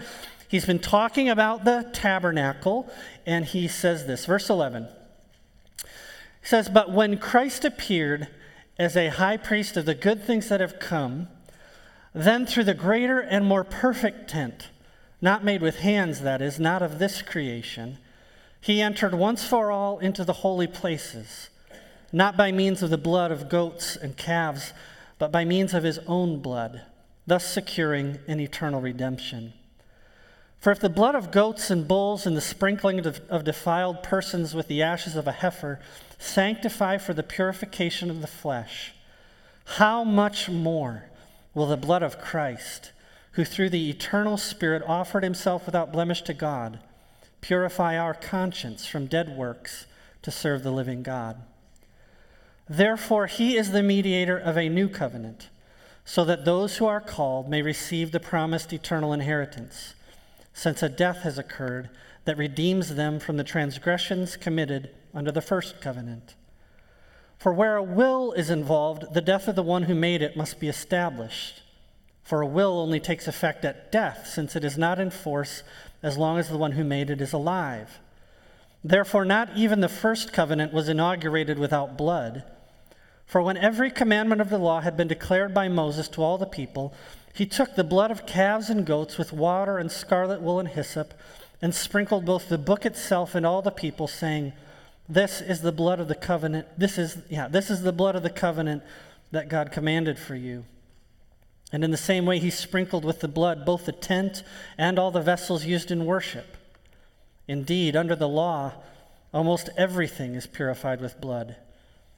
He's 0.51 0.67
been 0.67 0.81
talking 0.81 1.29
about 1.29 1.65
the 1.65 1.89
tabernacle, 1.93 2.91
and 3.25 3.45
he 3.45 3.69
says 3.69 4.09
this, 4.09 4.27
verse 4.27 4.51
11. 4.51 4.89
He 5.85 5.87
says, 6.43 6.69
But 6.69 6.91
when 6.91 7.19
Christ 7.19 7.65
appeared 7.65 8.27
as 8.77 8.97
a 8.97 9.11
high 9.11 9.37
priest 9.37 9.77
of 9.77 9.85
the 9.85 9.95
good 9.95 10.25
things 10.25 10.49
that 10.49 10.61
have 10.61 10.81
come, 10.81 11.29
then 12.13 12.47
through 12.47 12.65
the 12.65 12.75
greater 12.75 13.21
and 13.21 13.47
more 13.47 13.63
perfect 13.63 14.29
tent, 14.29 14.71
not 15.21 15.45
made 15.45 15.63
with 15.63 15.79
hands, 15.79 16.23
that 16.23 16.43
is, 16.43 16.59
not 16.59 16.83
of 16.83 16.99
this 16.99 17.23
creation, 17.23 17.99
he 18.61 18.83
entered 18.83 19.15
once 19.15 19.45
for 19.47 19.71
all 19.71 20.01
into 20.01 20.25
the 20.25 20.33
holy 20.33 20.67
places, 20.67 21.49
not 22.13 22.37
by 22.37 22.51
means 22.51 22.83
of 22.83 22.91
the 22.91 22.99
blood 22.99 23.31
of 23.31 23.49
goats 23.49 23.95
and 23.95 24.17
calves, 24.17 24.73
but 25.17 25.31
by 25.31 25.45
means 25.45 25.75
of 25.75 25.85
his 25.85 26.01
own 26.09 26.41
blood, 26.41 26.83
thus 27.25 27.47
securing 27.47 28.19
an 28.27 28.41
eternal 28.41 28.81
redemption. 28.81 29.53
For 30.61 30.71
if 30.71 30.79
the 30.79 30.91
blood 30.91 31.15
of 31.15 31.31
goats 31.31 31.71
and 31.71 31.89
bulls 31.89 32.27
and 32.27 32.37
the 32.37 32.43
sprinkling 32.43 33.07
of 33.07 33.45
defiled 33.45 34.03
persons 34.03 34.55
with 34.55 34.69
the 34.69 34.83
ashes 34.83 35.17
of 35.17 35.27
a 35.27 35.33
heifer 35.33 35.81
sanctify 36.19 36.99
for 36.99 37.15
the 37.15 37.23
purification 37.23 38.11
of 38.11 38.21
the 38.21 38.27
flesh, 38.27 38.93
how 39.65 40.05
much 40.05 40.51
more 40.51 41.05
will 41.55 41.67
the 41.67 41.79
blood 41.79 42.03
of 42.03 42.21
Christ, 42.21 42.93
who 43.33 43.45
through 43.45 43.71
the 43.71 43.89
eternal 43.89 44.37
Spirit 44.37 44.83
offered 44.87 45.25
himself 45.25 45.65
without 45.65 45.93
blemish 45.93 46.21
to 46.23 46.35
God, 46.35 46.79
purify 47.41 47.97
our 47.97 48.13
conscience 48.13 48.85
from 48.85 49.07
dead 49.07 49.35
works 49.35 49.87
to 50.21 50.31
serve 50.31 50.63
the 50.63 50.71
living 50.71 51.03
God? 51.03 51.41
Therefore, 52.69 53.27
he 53.29 53.57
is 53.57 53.73
the 53.73 53.83
mediator 53.83 54.37
of 54.37 54.59
a 54.59 54.69
new 54.69 54.91
covenant, 54.91 55.49
so 56.05 56.23
that 56.27 56.45
those 56.45 56.77
who 56.77 56.87
are 56.87 57.01
called 57.01 57.49
may 57.49 57.63
receive 57.63 58.13
the 58.13 58.21
promised 58.21 58.75
eternal 58.75 59.15
inheritance, 59.15 59.95
since 60.61 60.83
a 60.83 60.91
death 60.91 61.23
has 61.23 61.39
occurred 61.39 61.89
that 62.27 62.37
redeems 62.37 62.95
them 62.95 63.19
from 63.19 63.39
the 63.39 63.45
transgressions 63.45 64.37
committed 64.37 64.91
under 65.15 65.33
the 65.33 65.41
first 65.41 65.81
covenant. 65.81 66.35
For 67.39 67.51
where 67.51 67.77
a 67.77 67.83
will 67.83 68.33
is 68.33 68.51
involved, 68.51 69.15
the 69.15 69.23
death 69.23 69.49
of 69.49 69.57
the 69.57 69.63
one 69.63 69.85
who 69.85 69.95
made 69.95 70.21
it 70.21 70.37
must 70.37 70.61
be 70.61 70.69
established. 70.69 71.63
For 72.23 72.43
a 72.43 72.47
will 72.47 72.79
only 72.79 73.01
takes 73.01 73.27
effect 73.27 73.65
at 73.65 73.91
death, 73.91 74.27
since 74.27 74.55
it 74.55 74.63
is 74.63 74.77
not 74.77 74.99
in 74.99 75.09
force 75.09 75.63
as 76.03 76.19
long 76.19 76.37
as 76.37 76.51
the 76.51 76.59
one 76.59 76.73
who 76.73 76.85
made 76.85 77.09
it 77.09 77.23
is 77.23 77.33
alive. 77.33 77.99
Therefore, 78.85 79.25
not 79.25 79.57
even 79.57 79.81
the 79.81 79.89
first 79.89 80.31
covenant 80.31 80.75
was 80.75 80.91
inaugurated 80.91 81.59
without 81.59 81.97
blood. 81.97 82.45
For 83.25 83.41
when 83.41 83.57
every 83.57 83.91
commandment 83.91 84.43
of 84.43 84.51
the 84.51 84.59
law 84.59 84.83
had 84.83 84.95
been 84.95 85.09
declared 85.09 85.55
by 85.55 85.69
Moses 85.69 86.07
to 86.09 86.23
all 86.23 86.37
the 86.37 86.45
people, 86.45 86.93
he 87.35 87.47
took 87.47 87.75
the 87.75 87.85
blood 87.85 88.11
of 88.11 88.27
calves 88.27 88.71
and 88.71 88.85
goats 88.85 89.17
with 89.17 89.33
water 89.33 89.79
and 89.79 89.91
scarlet 89.91 90.41
wool 90.41 90.59
and 90.59 90.69
hyssop, 90.69 91.15
and 91.63 91.75
sprinkled 91.75 92.25
both 92.25 92.49
the 92.49 92.59
book 92.59 92.87
itself 92.87 93.35
and 93.35 93.47
all 93.47 93.63
the 93.63 93.71
people, 93.71 94.09
saying, 94.09 94.53
This 95.09 95.41
is 95.41 95.61
the 95.61 95.73
blood 95.73 96.01
of 96.01 96.09
the 96.09 96.15
covenant. 96.15 96.67
This 96.79 96.99
is, 96.99 97.19
yeah, 97.29 97.49
this 97.49 97.71
is 97.71 97.83
the 97.83 97.93
blood 97.93 98.17
of 98.17 98.23
the 98.23 98.31
covenant 98.31 98.83
that 99.31 99.49
God 99.49 99.71
commanded 99.71 100.19
for 100.19 100.35
you. 100.35 100.65
And 101.73 101.85
in 101.85 101.91
the 101.91 101.97
same 101.97 102.27
way, 102.27 102.39
he 102.39 102.51
sprinkled 102.51 103.05
with 103.05 103.21
the 103.21 103.29
blood 103.29 103.65
both 103.65 103.87
the 103.87 103.93
tent 103.93 104.43
and 104.77 104.99
all 104.99 105.11
the 105.11 105.21
vessels 105.21 105.65
used 105.65 105.91
in 105.91 106.05
worship. 106.05 106.57
Indeed, 107.47 107.95
under 107.95 108.17
the 108.17 108.29
law, 108.29 108.73
almost 109.33 109.71
everything 109.77 110.35
is 110.35 110.47
purified 110.47 111.01
with 111.01 111.21
blood. 111.21 111.57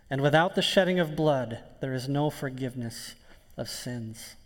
And 0.08 0.20
without 0.20 0.54
the 0.54 0.62
shedding 0.62 0.98
of 0.98 1.16
blood, 1.16 1.58
there 1.80 1.92
is 1.92 2.08
no 2.08 2.30
forgiveness 2.30 3.14
of 3.56 3.68
sins. 3.68 4.36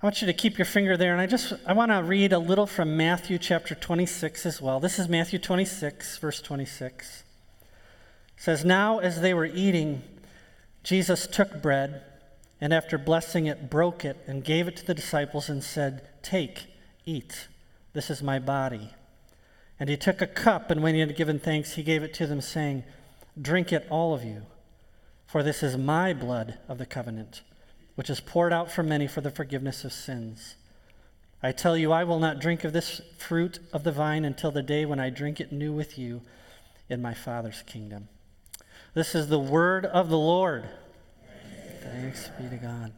I 0.00 0.06
want 0.06 0.20
you 0.20 0.26
to 0.26 0.32
keep 0.32 0.58
your 0.58 0.64
finger 0.64 0.96
there, 0.96 1.10
and 1.10 1.20
I 1.20 1.26
just 1.26 1.54
I 1.66 1.72
want 1.72 1.90
to 1.90 2.00
read 2.04 2.32
a 2.32 2.38
little 2.38 2.68
from 2.68 2.96
Matthew 2.96 3.36
chapter 3.36 3.74
26 3.74 4.46
as 4.46 4.62
well. 4.62 4.78
This 4.78 4.96
is 5.00 5.08
Matthew 5.08 5.40
26, 5.40 6.18
verse 6.18 6.40
26. 6.40 7.24
It 7.56 8.40
says, 8.40 8.64
Now 8.64 9.00
as 9.00 9.20
they 9.20 9.34
were 9.34 9.46
eating, 9.46 10.02
Jesus 10.84 11.26
took 11.26 11.60
bread 11.60 12.04
and 12.60 12.72
after 12.72 12.96
blessing 12.96 13.46
it, 13.46 13.70
broke 13.70 14.04
it 14.04 14.16
and 14.28 14.44
gave 14.44 14.68
it 14.68 14.76
to 14.76 14.86
the 14.86 14.94
disciples 14.94 15.48
and 15.48 15.64
said, 15.64 16.08
Take, 16.22 16.66
eat, 17.04 17.48
this 17.92 18.08
is 18.08 18.22
my 18.22 18.38
body. 18.38 18.90
And 19.80 19.90
he 19.90 19.96
took 19.96 20.22
a 20.22 20.28
cup, 20.28 20.70
and 20.70 20.80
when 20.80 20.94
he 20.94 21.00
had 21.00 21.16
given 21.16 21.40
thanks, 21.40 21.74
he 21.74 21.82
gave 21.82 22.04
it 22.04 22.14
to 22.14 22.26
them, 22.28 22.40
saying, 22.40 22.84
Drink 23.40 23.72
it, 23.72 23.84
all 23.90 24.14
of 24.14 24.22
you, 24.22 24.42
for 25.26 25.42
this 25.42 25.60
is 25.60 25.76
my 25.76 26.12
blood 26.12 26.56
of 26.68 26.78
the 26.78 26.86
covenant, 26.86 27.42
which 27.98 28.08
is 28.08 28.20
poured 28.20 28.52
out 28.52 28.70
for 28.70 28.84
many 28.84 29.08
for 29.08 29.20
the 29.20 29.30
forgiveness 29.30 29.84
of 29.84 29.92
sins. 29.92 30.54
I 31.42 31.50
tell 31.50 31.76
you, 31.76 31.90
I 31.90 32.04
will 32.04 32.20
not 32.20 32.38
drink 32.38 32.62
of 32.62 32.72
this 32.72 33.00
fruit 33.18 33.58
of 33.72 33.82
the 33.82 33.90
vine 33.90 34.24
until 34.24 34.52
the 34.52 34.62
day 34.62 34.86
when 34.86 35.00
I 35.00 35.10
drink 35.10 35.40
it 35.40 35.50
new 35.50 35.72
with 35.72 35.98
you 35.98 36.22
in 36.88 37.02
my 37.02 37.12
Father's 37.12 37.64
kingdom. 37.66 38.06
This 38.94 39.16
is 39.16 39.26
the 39.26 39.40
word 39.40 39.84
of 39.84 40.10
the 40.10 40.16
Lord. 40.16 40.68
Thanks 41.82 42.30
be 42.40 42.48
to 42.48 42.56
God. 42.58 42.92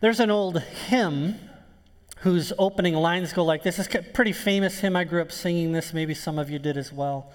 There's 0.00 0.18
an 0.18 0.28
old 0.28 0.60
hymn 0.60 1.36
whose 2.16 2.52
opening 2.58 2.94
lines 2.94 3.32
go 3.32 3.44
like 3.44 3.62
this. 3.62 3.78
It's 3.78 3.94
a 3.94 4.02
pretty 4.02 4.32
famous 4.32 4.80
hymn. 4.80 4.96
I 4.96 5.04
grew 5.04 5.22
up 5.22 5.30
singing 5.30 5.70
this. 5.70 5.94
Maybe 5.94 6.14
some 6.14 6.40
of 6.40 6.50
you 6.50 6.58
did 6.58 6.76
as 6.76 6.92
well. 6.92 7.32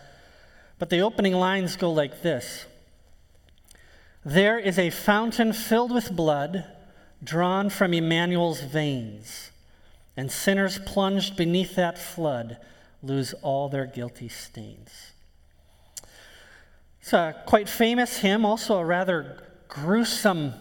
But 0.77 0.89
the 0.89 0.99
opening 0.99 1.35
lines 1.35 1.77
go 1.77 1.89
like 1.89 2.21
this 2.21 2.65
There 4.29 4.59
is 4.59 4.77
a 4.77 4.91
fountain 4.91 5.53
filled 5.53 5.91
with 5.91 6.15
blood 6.15 6.63
drawn 7.23 7.71
from 7.71 7.95
Emmanuel's 7.95 8.61
veins, 8.61 9.49
and 10.15 10.31
sinners 10.31 10.77
plunged 10.85 11.35
beneath 11.35 11.75
that 11.77 11.97
flood 11.97 12.57
lose 13.01 13.33
all 13.41 13.69
their 13.69 13.87
guilty 13.87 14.29
stains. 14.29 15.13
It's 17.01 17.11
a 17.11 17.41
quite 17.47 17.67
famous 17.67 18.19
hymn, 18.19 18.45
also 18.45 18.77
a 18.77 18.85
rather 18.85 19.47
gruesome 19.67 20.53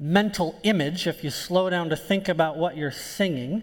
mental 0.00 0.58
image 0.64 1.06
if 1.06 1.22
you 1.22 1.30
slow 1.30 1.70
down 1.70 1.90
to 1.90 1.96
think 1.96 2.28
about 2.28 2.56
what 2.56 2.76
you're 2.76 2.90
singing. 2.90 3.62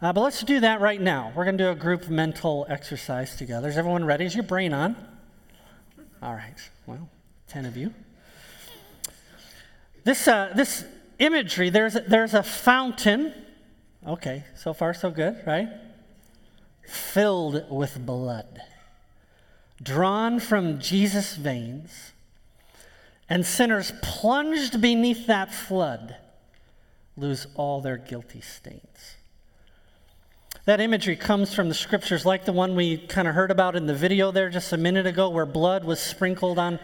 Uh, 0.00 0.14
but 0.14 0.22
let's 0.22 0.42
do 0.42 0.60
that 0.60 0.80
right 0.80 0.98
now. 0.98 1.30
We're 1.36 1.44
going 1.44 1.58
to 1.58 1.64
do 1.64 1.70
a 1.70 1.74
group 1.74 2.08
mental 2.08 2.64
exercise 2.70 3.36
together. 3.36 3.68
Is 3.68 3.76
everyone 3.76 4.06
ready? 4.06 4.24
Is 4.24 4.34
your 4.34 4.44
brain 4.44 4.72
on? 4.72 4.96
All 6.22 6.32
right. 6.32 6.56
Well, 6.86 7.10
10 7.48 7.66
of 7.66 7.76
you. 7.76 7.92
This, 10.04 10.28
uh, 10.28 10.52
this 10.54 10.84
imagery, 11.18 11.70
there's 11.70 11.94
there's 12.06 12.34
a 12.34 12.42
fountain. 12.42 13.32
Okay, 14.06 14.44
so 14.54 14.74
far 14.74 14.92
so 14.92 15.10
good, 15.10 15.42
right? 15.46 15.68
Filled 16.86 17.64
with 17.70 18.04
blood, 18.04 18.60
drawn 19.82 20.38
from 20.38 20.78
Jesus' 20.78 21.34
veins 21.34 22.12
and 23.28 23.46
sinners 23.46 23.92
plunged 24.02 24.80
beneath 24.82 25.26
that 25.26 25.52
flood 25.52 26.16
lose 27.16 27.46
all 27.54 27.80
their 27.80 27.96
guilty 27.96 28.40
stains. 28.40 29.16
That 30.66 30.80
imagery 30.80 31.16
comes 31.16 31.54
from 31.54 31.68
the 31.68 31.74
scriptures, 31.74 32.24
like 32.24 32.44
the 32.44 32.52
one 32.52 32.74
we 32.74 32.98
kind 32.98 33.28
of 33.28 33.34
heard 33.34 33.50
about 33.50 33.76
in 33.76 33.86
the 33.86 33.94
video 33.94 34.30
there 34.30 34.50
just 34.50 34.72
a 34.72 34.76
minute 34.76 35.06
ago, 35.06 35.28
where 35.28 35.46
blood 35.46 35.84
was 35.84 36.00
sprinkled 36.00 36.58
on 36.58 36.78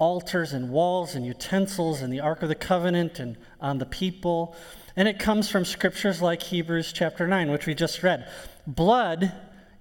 altars 0.00 0.52
and 0.52 0.70
walls 0.70 1.14
and 1.14 1.24
utensils 1.24 2.00
and 2.00 2.12
the 2.12 2.18
Ark 2.18 2.42
of 2.42 2.48
the 2.48 2.54
Covenant 2.56 3.20
and 3.20 3.36
on 3.60 3.78
the 3.78 3.86
people. 3.86 4.56
And 4.96 5.06
it 5.06 5.20
comes 5.20 5.48
from 5.48 5.64
scriptures 5.64 6.20
like 6.20 6.42
Hebrews 6.42 6.92
chapter 6.92 7.28
9, 7.28 7.50
which 7.52 7.66
we 7.66 7.74
just 7.74 8.02
read. 8.02 8.26
Blood 8.66 9.32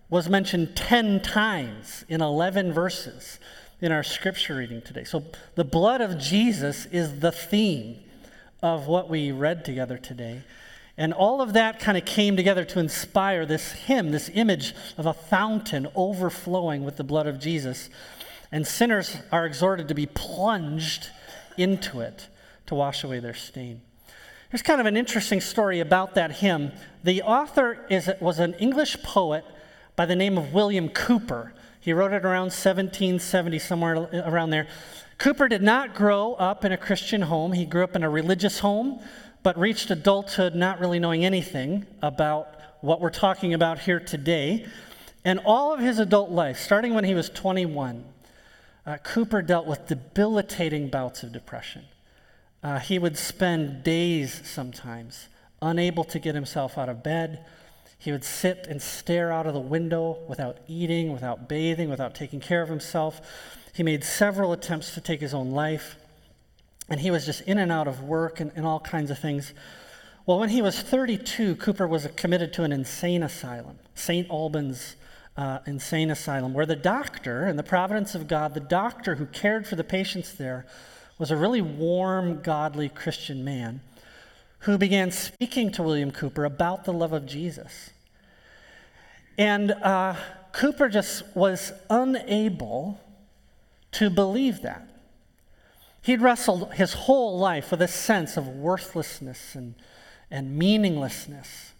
was 0.09 0.29
mentioned 0.29 0.75
10 0.75 1.21
times 1.21 2.03
in 2.09 2.21
11 2.21 2.73
verses 2.73 3.39
in 3.81 3.91
our 3.91 4.03
scripture 4.03 4.57
reading 4.57 4.81
today. 4.81 5.05
So, 5.05 5.23
the 5.55 5.63
blood 5.63 6.01
of 6.01 6.19
Jesus 6.19 6.85
is 6.87 7.19
the 7.19 7.31
theme 7.31 7.97
of 8.61 8.87
what 8.87 9.09
we 9.09 9.31
read 9.31 9.63
together 9.63 9.97
today. 9.97 10.43
And 10.97 11.13
all 11.13 11.41
of 11.41 11.53
that 11.53 11.79
kind 11.79 11.97
of 11.97 12.03
came 12.03 12.35
together 12.35 12.65
to 12.65 12.79
inspire 12.79 13.45
this 13.45 13.71
hymn, 13.71 14.11
this 14.11 14.29
image 14.33 14.73
of 14.97 15.05
a 15.05 15.13
fountain 15.13 15.87
overflowing 15.95 16.83
with 16.83 16.97
the 16.97 17.05
blood 17.05 17.25
of 17.25 17.39
Jesus. 17.39 17.89
And 18.51 18.65
sinners 18.65 19.17
are 19.31 19.45
exhorted 19.45 19.87
to 19.89 19.93
be 19.93 20.05
plunged 20.05 21.09
into 21.57 21.99
it 22.01 22.27
to 22.65 22.75
wash 22.75 23.03
away 23.03 23.19
their 23.19 23.33
stain. 23.33 23.81
Here's 24.49 24.63
kind 24.63 24.81
of 24.81 24.87
an 24.87 24.97
interesting 24.97 25.41
story 25.41 25.79
about 25.79 26.15
that 26.15 26.31
hymn. 26.31 26.71
The 27.03 27.21
author 27.21 27.85
is, 27.89 28.09
was 28.19 28.39
an 28.39 28.55
English 28.55 29.01
poet 29.03 29.45
by 29.95 30.07
the 30.07 30.15
name 30.15 30.37
of 30.37 30.53
William 30.53 30.89
Cowper. 30.89 31.53
He 31.79 31.93
wrote 31.93 32.13
it 32.13 32.25
around 32.25 32.45
1770, 32.45 33.59
somewhere 33.59 34.09
around 34.25 34.49
there. 34.49 34.67
Cowper 35.19 35.47
did 35.47 35.61
not 35.61 35.93
grow 35.93 36.33
up 36.33 36.65
in 36.65 36.71
a 36.71 36.77
Christian 36.77 37.21
home. 37.21 37.51
He 37.51 37.65
grew 37.65 37.83
up 37.83 37.95
in 37.95 38.03
a 38.03 38.09
religious 38.09 38.59
home, 38.59 39.01
but 39.43 39.57
reached 39.57 39.91
adulthood 39.91 40.55
not 40.55 40.79
really 40.79 40.97
knowing 40.97 41.25
anything 41.25 41.85
about 42.01 42.55
what 42.81 43.01
we're 43.01 43.09
talking 43.09 43.53
about 43.53 43.79
here 43.79 43.99
today. 43.99 44.65
And 45.23 45.39
all 45.45 45.73
of 45.73 45.79
his 45.79 45.99
adult 45.99 46.31
life, 46.31 46.57
starting 46.57 46.95
when 46.95 47.03
he 47.03 47.13
was 47.13 47.29
21, 47.29 48.03
uh, 48.85 48.97
Cowper 49.03 49.41
dealt 49.41 49.65
with 49.65 49.87
debilitating 49.87 50.89
bouts 50.89 51.23
of 51.23 51.31
depression. 51.31 51.85
Uh, 52.63 52.79
he 52.79 52.99
would 52.99 53.17
spend 53.17 53.83
days 53.83 54.41
sometimes 54.45 55.27
unable 55.61 56.03
to 56.03 56.19
get 56.19 56.35
himself 56.35 56.77
out 56.77 56.89
of 56.89 57.03
bed 57.03 57.45
he 57.99 58.13
would 58.13 58.23
sit 58.23 58.65
and 58.69 58.81
stare 58.81 59.29
out 59.29 59.45
of 59.45 59.53
the 59.53 59.59
window 59.59 60.19
without 60.29 60.57
eating, 60.69 61.11
without 61.11 61.49
bathing, 61.49 61.89
without 61.89 62.15
taking 62.15 62.39
care 62.39 62.61
of 62.61 62.69
himself. 62.69 63.19
He 63.73 63.83
made 63.83 64.05
several 64.05 64.53
attempts 64.53 64.93
to 64.93 65.01
take 65.01 65.19
his 65.19 65.33
own 65.33 65.51
life, 65.51 65.97
and 66.87 67.01
he 67.01 67.11
was 67.11 67.25
just 67.25 67.41
in 67.41 67.57
and 67.57 67.73
out 67.73 67.89
of 67.89 68.01
work 68.01 68.39
and, 68.39 68.53
and 68.55 68.65
all 68.65 68.79
kinds 68.79 69.11
of 69.11 69.19
things. 69.19 69.53
Well, 70.25 70.39
when 70.39 70.47
he 70.47 70.61
was 70.61 70.79
32, 70.79 71.57
Cowper 71.57 71.89
was 71.89 72.07
committed 72.15 72.53
to 72.53 72.63
an 72.63 72.71
insane 72.71 73.21
asylum, 73.21 73.77
St. 73.95 74.29
Albans 74.29 74.95
uh, 75.39 75.59
Insane 75.65 76.11
Asylum, 76.11 76.53
where 76.53 76.65
the 76.65 76.75
doctor, 76.75 77.47
in 77.47 77.55
the 77.55 77.63
providence 77.63 78.13
of 78.13 78.27
God, 78.27 78.53
the 78.53 78.59
doctor 78.59 79.15
who 79.15 79.25
cared 79.25 79.65
for 79.65 79.77
the 79.77 79.85
patients 79.85 80.33
there, 80.33 80.65
was 81.17 81.31
a 81.31 81.37
really 81.37 81.61
warm, 81.61 82.41
godly 82.41 82.89
Christian 82.89 83.45
man 83.45 83.79
who 84.59 84.77
began 84.77 85.11
speaking 85.11 85.71
to 85.71 85.81
William 85.81 86.11
Cowper 86.11 86.43
about 86.43 86.83
the 86.83 86.91
love 86.91 87.13
of 87.13 87.25
Jesus. 87.25 87.91
And 89.37 89.71
uh, 89.71 90.17
Cowper 90.51 90.89
just 90.89 91.23
was 91.33 91.71
unable 91.89 92.99
to 93.93 94.09
believe 94.09 94.61
that. 94.63 94.89
He'd 96.01 96.19
wrestled 96.19 96.73
his 96.73 96.91
whole 96.91 97.39
life 97.39 97.71
with 97.71 97.81
a 97.81 97.87
sense 97.87 98.35
of 98.35 98.45
worthlessness 98.45 99.55
and, 99.55 99.75
and 100.29 100.57
meaninglessness. 100.57 101.71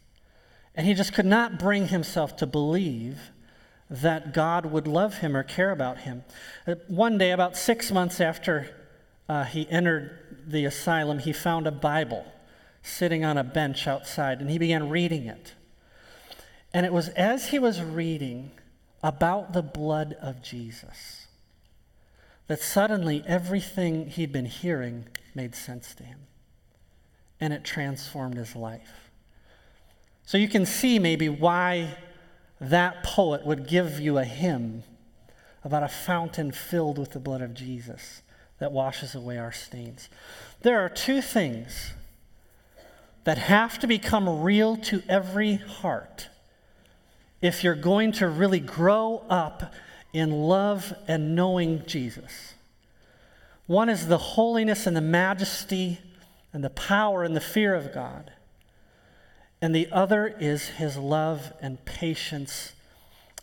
And 0.75 0.87
he 0.87 0.93
just 0.93 1.13
could 1.13 1.25
not 1.25 1.59
bring 1.59 1.89
himself 1.89 2.37
to 2.37 2.45
believe 2.45 3.19
that 3.89 4.33
God 4.33 4.67
would 4.67 4.87
love 4.87 5.17
him 5.17 5.35
or 5.35 5.43
care 5.43 5.71
about 5.71 5.99
him. 5.99 6.23
Uh, 6.67 6.75
one 6.87 7.17
day, 7.17 7.31
about 7.31 7.57
six 7.57 7.91
months 7.91 8.21
after 8.21 8.69
uh, 9.27 9.43
he 9.43 9.69
entered 9.69 10.43
the 10.47 10.65
asylum, 10.65 11.19
he 11.19 11.33
found 11.33 11.67
a 11.67 11.71
Bible 11.71 12.25
sitting 12.81 13.25
on 13.25 13.37
a 13.37 13.43
bench 13.43 13.87
outside, 13.87 14.39
and 14.41 14.49
he 14.49 14.57
began 14.57 14.89
reading 14.89 15.25
it. 15.25 15.53
And 16.73 16.85
it 16.85 16.93
was 16.93 17.09
as 17.09 17.47
he 17.47 17.59
was 17.59 17.81
reading 17.81 18.51
about 19.01 19.53
the 19.53 19.61
blood 19.63 20.15
of 20.21 20.41
Jesus 20.41 21.27
that 22.47 22.59
suddenly 22.59 23.23
everything 23.27 24.07
he'd 24.07 24.31
been 24.31 24.45
hearing 24.45 25.05
made 25.35 25.53
sense 25.55 25.93
to 25.95 26.03
him. 26.03 26.19
And 27.39 27.53
it 27.53 27.63
transformed 27.63 28.35
his 28.37 28.55
life. 28.55 29.11
So 30.25 30.37
you 30.37 30.47
can 30.47 30.65
see 30.65 30.99
maybe 30.99 31.29
why 31.29 31.95
that 32.61 33.03
poet 33.03 33.45
would 33.45 33.67
give 33.67 33.99
you 33.99 34.17
a 34.17 34.25
hymn 34.25 34.83
about 35.63 35.83
a 35.83 35.87
fountain 35.87 36.51
filled 36.51 36.97
with 36.97 37.11
the 37.11 37.19
blood 37.19 37.41
of 37.41 37.53
Jesus 37.53 38.21
that 38.59 38.71
washes 38.71 39.15
away 39.15 39.37
our 39.37 39.51
stains. 39.51 40.09
There 40.61 40.79
are 40.79 40.89
two 40.89 41.21
things 41.21 41.93
that 43.23 43.37
have 43.37 43.79
to 43.79 43.87
become 43.87 44.41
real 44.41 44.75
to 44.77 45.01
every 45.07 45.55
heart 45.55 46.29
if 47.41 47.63
you're 47.63 47.75
going 47.75 48.11
to 48.13 48.27
really 48.27 48.59
grow 48.59 49.23
up 49.29 49.73
in 50.13 50.31
love 50.31 50.93
and 51.07 51.35
knowing 51.35 51.85
Jesus. 51.85 52.55
One 53.67 53.87
is 53.87 54.07
the 54.07 54.17
holiness 54.17 54.87
and 54.87 54.97
the 54.97 55.01
majesty 55.01 55.99
and 56.51 56.63
the 56.63 56.69
power 56.71 57.23
and 57.23 57.35
the 57.35 57.41
fear 57.41 57.75
of 57.75 57.93
God. 57.93 58.31
And 59.61 59.75
the 59.75 59.89
other 59.91 60.27
is 60.39 60.67
his 60.67 60.97
love 60.97 61.51
and 61.61 61.83
patience 61.85 62.73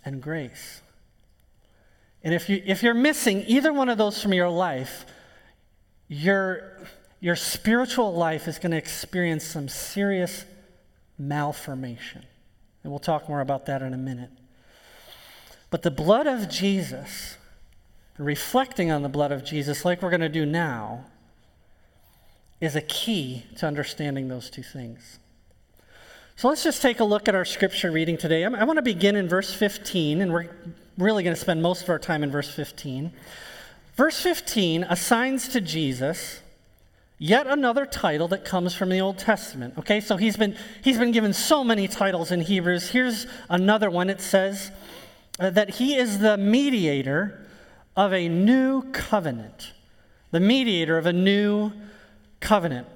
and 0.05 0.23
grace. 0.23 0.81
And 2.25 2.35
if, 2.35 2.49
you, 2.49 2.63
if 2.65 2.83
you're 2.83 2.95
missing 2.95 3.45
either 3.47 3.73
one 3.73 3.89
of 3.89 3.99
those 3.99 4.21
from 4.23 4.33
your 4.33 4.49
life, 4.49 5.05
your, 6.09 6.81
your 7.21 7.37
spiritual 7.37 8.15
life 8.15 8.49
is 8.49 8.59
going 8.59 8.73
to 8.73 8.77
experience 8.77 9.45
some 9.45 9.69
serious 9.69 10.45
malformation. 11.19 12.25
And 12.83 12.93
we'll 12.93 13.01
talk 13.01 13.29
more 13.29 13.41
about 13.41 13.67
that 13.67 13.83
in 13.83 13.93
a 13.93 13.99
minute. 13.99 14.31
But 15.71 15.83
the 15.83 15.91
blood 15.91 16.27
of 16.27 16.49
Jesus, 16.49 17.37
reflecting 18.19 18.91
on 18.91 19.03
the 19.03 19.09
blood 19.09 19.33
of 19.33 19.45
Jesus, 19.45 19.85
like 19.85 20.01
we're 20.01 20.11
going 20.11 20.21
to 20.21 20.29
do 20.29 20.47
now, 20.47 21.05
is 22.61 22.75
a 22.75 22.81
key 22.81 23.45
to 23.59 23.67
understanding 23.67 24.29
those 24.29 24.49
two 24.49 24.63
things. 24.63 25.19
So 26.39 26.49
let's 26.49 26.63
just 26.63 26.83
take 26.83 27.01
a 27.01 27.05
look 27.05 27.29
at 27.29 27.35
our 27.35 27.47
scripture 27.47 27.91
reading 27.91 28.19
today. 28.19 28.45
I 28.45 28.65
want 28.65 28.77
to 28.77 28.83
begin 28.83 29.17
in 29.17 29.27
verse 29.27 29.55
15, 29.55 30.21
and 30.21 30.31
we're 30.31 30.51
really 30.99 31.23
going 31.23 31.35
to 31.35 31.41
spend 31.41 31.63
most 31.63 31.85
of 31.85 31.89
our 31.89 31.99
time 31.99 32.23
in 32.23 32.31
verse 32.31 32.51
15. 32.51 33.11
Verse 33.95 34.21
15 34.21 34.85
assigns 34.85 35.49
to 35.49 35.63
Jesus 35.63 36.43
yet 37.19 37.47
another 37.47 37.87
title 37.87 38.29
that 38.29 38.45
comes 38.45 38.75
from 38.75 38.91
the 38.91 39.01
Old 39.01 39.17
Testament. 39.17 39.79
Okay, 39.79 39.99
so 39.99 40.19
he's 40.19 40.37
been, 40.37 40.55
he's 40.85 40.99
been 40.99 41.11
given 41.11 41.33
so 41.33 41.65
many 41.65 41.89
titles 41.89 42.31
in 42.31 42.43
Hebrews. 42.43 42.91
Here's 42.91 43.27
another 43.49 43.89
one. 43.89 44.11
It 44.11 44.21
says 44.21 44.71
uh, 45.41 45.49
that 45.49 45.77
he 45.77 45.97
is 45.97 46.19
the 46.19 46.37
mediator 46.37 47.47
of 47.97 48.13
a 48.13 48.29
new 48.29 48.83
covenant. 48.93 49.73
The 50.33 50.41
mediator 50.41 50.99
of 50.99 51.07
a 51.07 51.15
new 51.15 51.73
covenant. 52.41 52.89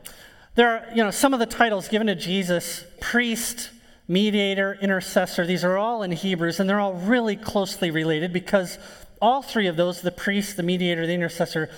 There 0.60 0.68
are, 0.68 0.86
you 0.94 1.02
know, 1.02 1.10
some 1.10 1.32
of 1.32 1.40
the 1.40 1.46
titles 1.46 1.88
given 1.88 2.08
to 2.08 2.14
Jesus 2.14 2.84
priest, 3.00 3.70
mediator, 4.06 4.76
intercessor. 4.82 5.46
These 5.46 5.64
are 5.64 5.78
all 5.78 6.02
in 6.02 6.12
Hebrews, 6.12 6.60
and 6.60 6.68
they're 6.68 6.78
all 6.78 6.92
really 6.92 7.34
closely 7.34 7.90
related 7.90 8.30
because 8.30 8.76
all 9.22 9.40
three 9.40 9.68
of 9.68 9.76
those 9.76 10.02
the 10.02 10.10
priest, 10.10 10.58
the 10.58 10.62
mediator, 10.62 11.06
the 11.06 11.14
intercessor 11.14 11.70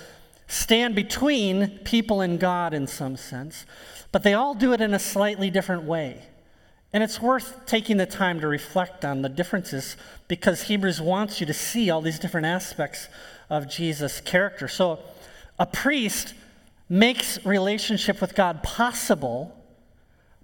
stand 0.47 0.95
between 0.95 1.79
people 1.85 2.19
and 2.19 2.41
God 2.41 2.73
in 2.73 2.85
some 2.85 3.15
sense, 3.15 3.65
but 4.11 4.23
they 4.23 4.33
all 4.33 4.53
do 4.53 4.73
it 4.73 4.81
in 4.81 4.93
a 4.93 4.99
slightly 4.99 5.49
different 5.49 5.83
way. 5.83 6.21
And 6.91 7.01
it's 7.01 7.21
worth 7.21 7.65
taking 7.65 7.95
the 7.95 8.05
time 8.05 8.41
to 8.41 8.49
reflect 8.49 9.05
on 9.05 9.21
the 9.21 9.29
differences 9.29 9.95
because 10.27 10.63
Hebrews 10.63 10.99
wants 10.99 11.39
you 11.39 11.45
to 11.45 11.53
see 11.53 11.89
all 11.89 12.01
these 12.01 12.19
different 12.19 12.47
aspects 12.47 13.07
of 13.49 13.69
Jesus' 13.69 14.19
character. 14.19 14.67
So, 14.67 14.99
a 15.57 15.65
priest 15.65 16.33
makes 16.93 17.43
relationship 17.43 18.21
with 18.21 18.35
God 18.35 18.61
possible 18.61 19.57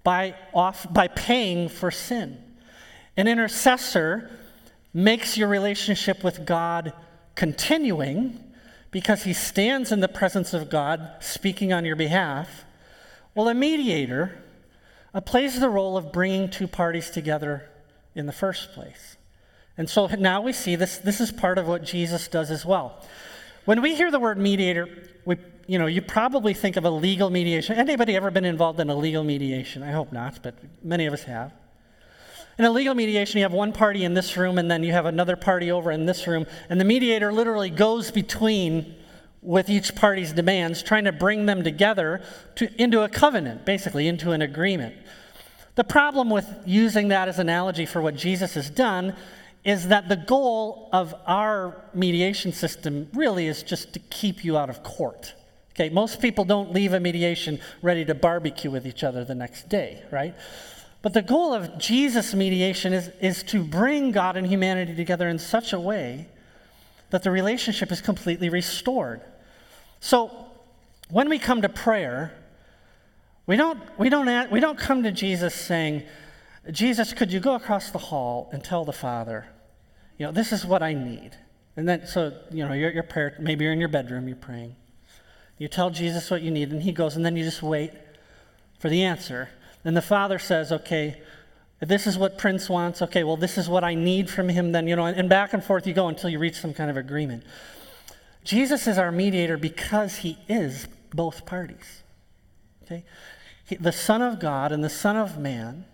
by, 0.02 0.34
off, 0.52 0.92
by 0.92 1.06
paying 1.06 1.68
for 1.68 1.92
sin. 1.92 2.42
An 3.16 3.28
intercessor 3.28 4.28
makes 4.92 5.38
your 5.38 5.46
relationship 5.46 6.24
with 6.24 6.44
God 6.44 6.92
continuing 7.36 8.42
because 8.90 9.22
he 9.22 9.32
stands 9.32 9.92
in 9.92 10.00
the 10.00 10.08
presence 10.08 10.52
of 10.52 10.68
God 10.68 11.08
speaking 11.20 11.72
on 11.72 11.84
your 11.84 11.94
behalf. 11.94 12.64
Well, 13.36 13.48
a 13.48 13.54
mediator 13.54 14.42
uh, 15.14 15.20
plays 15.20 15.60
the 15.60 15.68
role 15.68 15.96
of 15.96 16.12
bringing 16.12 16.50
two 16.50 16.66
parties 16.66 17.10
together 17.10 17.70
in 18.16 18.26
the 18.26 18.32
first 18.32 18.72
place. 18.72 19.16
And 19.78 19.88
so 19.88 20.08
now 20.08 20.40
we 20.40 20.52
see 20.52 20.74
this, 20.74 20.98
this 20.98 21.20
is 21.20 21.30
part 21.30 21.58
of 21.58 21.68
what 21.68 21.84
Jesus 21.84 22.26
does 22.26 22.50
as 22.50 22.66
well. 22.66 23.06
When 23.66 23.82
we 23.82 23.94
hear 23.94 24.10
the 24.10 24.18
word 24.18 24.36
mediator, 24.36 24.88
we, 25.24 25.36
you 25.70 25.78
know, 25.78 25.86
you 25.86 26.02
probably 26.02 26.52
think 26.52 26.74
of 26.74 26.84
a 26.84 26.90
legal 26.90 27.30
mediation. 27.30 27.76
Anybody 27.76 28.16
ever 28.16 28.32
been 28.32 28.44
involved 28.44 28.80
in 28.80 28.90
a 28.90 28.96
legal 28.96 29.22
mediation? 29.22 29.84
I 29.84 29.92
hope 29.92 30.12
not, 30.12 30.42
but 30.42 30.56
many 30.82 31.06
of 31.06 31.14
us 31.14 31.22
have. 31.22 31.52
In 32.58 32.64
a 32.64 32.72
legal 32.72 32.92
mediation, 32.92 33.38
you 33.38 33.44
have 33.44 33.52
one 33.52 33.72
party 33.72 34.02
in 34.02 34.12
this 34.12 34.36
room, 34.36 34.58
and 34.58 34.68
then 34.68 34.82
you 34.82 34.90
have 34.90 35.06
another 35.06 35.36
party 35.36 35.70
over 35.70 35.92
in 35.92 36.06
this 36.06 36.26
room, 36.26 36.44
and 36.68 36.80
the 36.80 36.84
mediator 36.84 37.32
literally 37.32 37.70
goes 37.70 38.10
between 38.10 38.96
with 39.42 39.70
each 39.70 39.94
party's 39.94 40.32
demands, 40.32 40.82
trying 40.82 41.04
to 41.04 41.12
bring 41.12 41.46
them 41.46 41.62
together 41.62 42.20
to, 42.56 42.68
into 42.82 43.02
a 43.02 43.08
covenant, 43.08 43.64
basically, 43.64 44.08
into 44.08 44.32
an 44.32 44.42
agreement. 44.42 44.96
The 45.76 45.84
problem 45.84 46.30
with 46.30 46.48
using 46.66 47.06
that 47.08 47.28
as 47.28 47.38
analogy 47.38 47.86
for 47.86 48.02
what 48.02 48.16
Jesus 48.16 48.54
has 48.54 48.70
done 48.70 49.14
is 49.62 49.86
that 49.86 50.08
the 50.08 50.16
goal 50.16 50.88
of 50.92 51.14
our 51.28 51.80
mediation 51.94 52.52
system 52.52 53.08
really 53.14 53.46
is 53.46 53.62
just 53.62 53.92
to 53.92 54.00
keep 54.00 54.44
you 54.44 54.58
out 54.58 54.68
of 54.68 54.82
court. 54.82 55.34
Okay, 55.80 55.88
most 55.88 56.20
people 56.20 56.44
don't 56.44 56.74
leave 56.74 56.92
a 56.92 57.00
mediation 57.00 57.58
ready 57.80 58.04
to 58.04 58.14
barbecue 58.14 58.70
with 58.70 58.86
each 58.86 59.02
other 59.02 59.24
the 59.24 59.34
next 59.34 59.70
day, 59.70 60.02
right? 60.10 60.34
But 61.00 61.14
the 61.14 61.22
goal 61.22 61.54
of 61.54 61.78
Jesus' 61.78 62.34
mediation 62.34 62.92
is, 62.92 63.08
is 63.22 63.42
to 63.44 63.64
bring 63.64 64.12
God 64.12 64.36
and 64.36 64.46
humanity 64.46 64.94
together 64.94 65.26
in 65.26 65.38
such 65.38 65.72
a 65.72 65.80
way 65.80 66.28
that 67.08 67.22
the 67.22 67.30
relationship 67.30 67.90
is 67.90 68.02
completely 68.02 68.50
restored. 68.50 69.22
So 70.00 70.48
when 71.08 71.30
we 71.30 71.38
come 71.38 71.62
to 71.62 71.70
prayer, 71.70 72.34
we 73.46 73.56
don't, 73.56 73.80
we 73.98 74.10
don't, 74.10 74.28
add, 74.28 74.50
we 74.50 74.60
don't 74.60 74.78
come 74.78 75.02
to 75.04 75.10
Jesus 75.10 75.54
saying, 75.54 76.02
Jesus, 76.70 77.14
could 77.14 77.32
you 77.32 77.40
go 77.40 77.54
across 77.54 77.90
the 77.90 77.96
hall 77.96 78.50
and 78.52 78.62
tell 78.62 78.84
the 78.84 78.92
Father, 78.92 79.46
you 80.18 80.26
know, 80.26 80.32
this 80.32 80.52
is 80.52 80.66
what 80.66 80.82
I 80.82 80.92
need? 80.92 81.30
And 81.76 81.88
then, 81.88 82.06
so, 82.06 82.34
you 82.50 82.68
know, 82.68 82.74
your, 82.74 82.90
your 82.90 83.02
prayer, 83.02 83.34
maybe 83.40 83.64
you're 83.64 83.72
in 83.72 83.80
your 83.80 83.88
bedroom, 83.88 84.28
you're 84.28 84.36
praying. 84.36 84.76
You 85.60 85.68
tell 85.68 85.90
Jesus 85.90 86.30
what 86.30 86.40
you 86.40 86.50
need, 86.50 86.72
and 86.72 86.82
he 86.82 86.90
goes, 86.90 87.16
and 87.16 87.24
then 87.24 87.36
you 87.36 87.44
just 87.44 87.62
wait 87.62 87.92
for 88.78 88.88
the 88.88 89.02
answer. 89.02 89.50
And 89.84 89.94
the 89.94 90.00
father 90.00 90.38
says, 90.38 90.72
okay, 90.72 91.20
this 91.80 92.06
is 92.06 92.16
what 92.16 92.38
Prince 92.38 92.70
wants. 92.70 93.02
Okay, 93.02 93.24
well, 93.24 93.36
this 93.36 93.58
is 93.58 93.68
what 93.68 93.84
I 93.84 93.94
need 93.94 94.30
from 94.30 94.48
him 94.48 94.72
then, 94.72 94.88
you 94.88 94.96
know, 94.96 95.04
and 95.04 95.28
back 95.28 95.52
and 95.52 95.62
forth 95.62 95.86
you 95.86 95.92
go 95.92 96.08
until 96.08 96.30
you 96.30 96.38
reach 96.38 96.58
some 96.58 96.72
kind 96.72 96.90
of 96.90 96.96
agreement. 96.96 97.44
Jesus 98.42 98.86
is 98.86 98.96
our 98.96 99.12
mediator 99.12 99.58
because 99.58 100.16
he 100.16 100.38
is 100.48 100.88
both 101.12 101.44
parties. 101.44 102.04
Okay? 102.84 103.04
He, 103.66 103.76
the 103.76 103.92
Son 103.92 104.22
of 104.22 104.40
God 104.40 104.72
and 104.72 104.82
the 104.82 104.88
Son 104.88 105.18
of 105.18 105.36
Man 105.36 105.84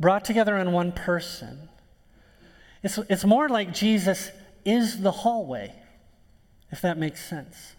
brought 0.00 0.24
together 0.24 0.56
in 0.56 0.72
one 0.72 0.90
person. 0.90 1.68
It's, 2.82 2.98
it's 3.08 3.24
more 3.24 3.48
like 3.48 3.72
Jesus 3.72 4.32
is 4.64 5.02
the 5.02 5.12
hallway, 5.12 5.72
if 6.72 6.80
that 6.80 6.98
makes 6.98 7.24
sense. 7.24 7.76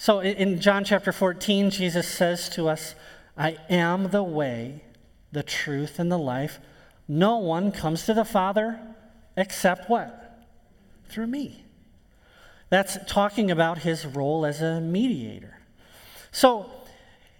So 0.00 0.20
in 0.20 0.60
John 0.60 0.84
chapter 0.84 1.10
14, 1.10 1.70
Jesus 1.70 2.06
says 2.06 2.48
to 2.50 2.68
us, 2.68 2.94
I 3.36 3.58
am 3.68 4.10
the 4.10 4.22
way, 4.22 4.84
the 5.32 5.42
truth, 5.42 5.98
and 5.98 6.10
the 6.10 6.16
life. 6.16 6.60
No 7.08 7.38
one 7.38 7.72
comes 7.72 8.06
to 8.06 8.14
the 8.14 8.24
Father 8.24 8.78
except 9.36 9.90
what? 9.90 10.46
Through 11.08 11.26
me. 11.26 11.64
That's 12.70 12.96
talking 13.08 13.50
about 13.50 13.78
his 13.78 14.06
role 14.06 14.46
as 14.46 14.62
a 14.62 14.80
mediator. 14.80 15.58
So 16.30 16.70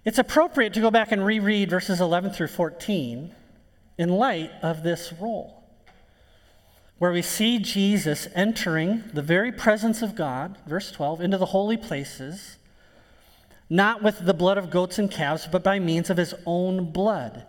it's 0.03 0.19
appropriate 0.19 0.73
to 0.73 0.81
go 0.81 0.91
back 0.91 1.13
and 1.13 1.25
reread 1.25 1.69
verses 1.69 2.01
11 2.01 2.31
through 2.31 2.47
14 2.47 3.33
in 3.97 4.09
light 4.09 4.51
of 4.61 4.83
this 4.83 5.13
role, 5.13 5.58
where 6.99 7.11
we 7.11 7.21
see 7.21 7.59
Jesus 7.59 8.27
entering 8.35 9.03
the 9.13 9.21
very 9.21 9.51
presence 9.51 10.01
of 10.01 10.15
God, 10.15 10.57
verse 10.67 10.91
12, 10.91 11.21
into 11.21 11.37
the 11.37 11.47
holy 11.47 11.77
places 11.77 12.57
not 13.69 14.01
with 14.01 14.25
the 14.25 14.33
blood 14.33 14.57
of 14.57 14.69
goats 14.69 14.97
and 14.97 15.11
calves, 15.11 15.47
but 15.51 15.63
by 15.63 15.79
means 15.79 16.09
of 16.09 16.17
his 16.17 16.33
own 16.45 16.91
blood. 16.91 17.45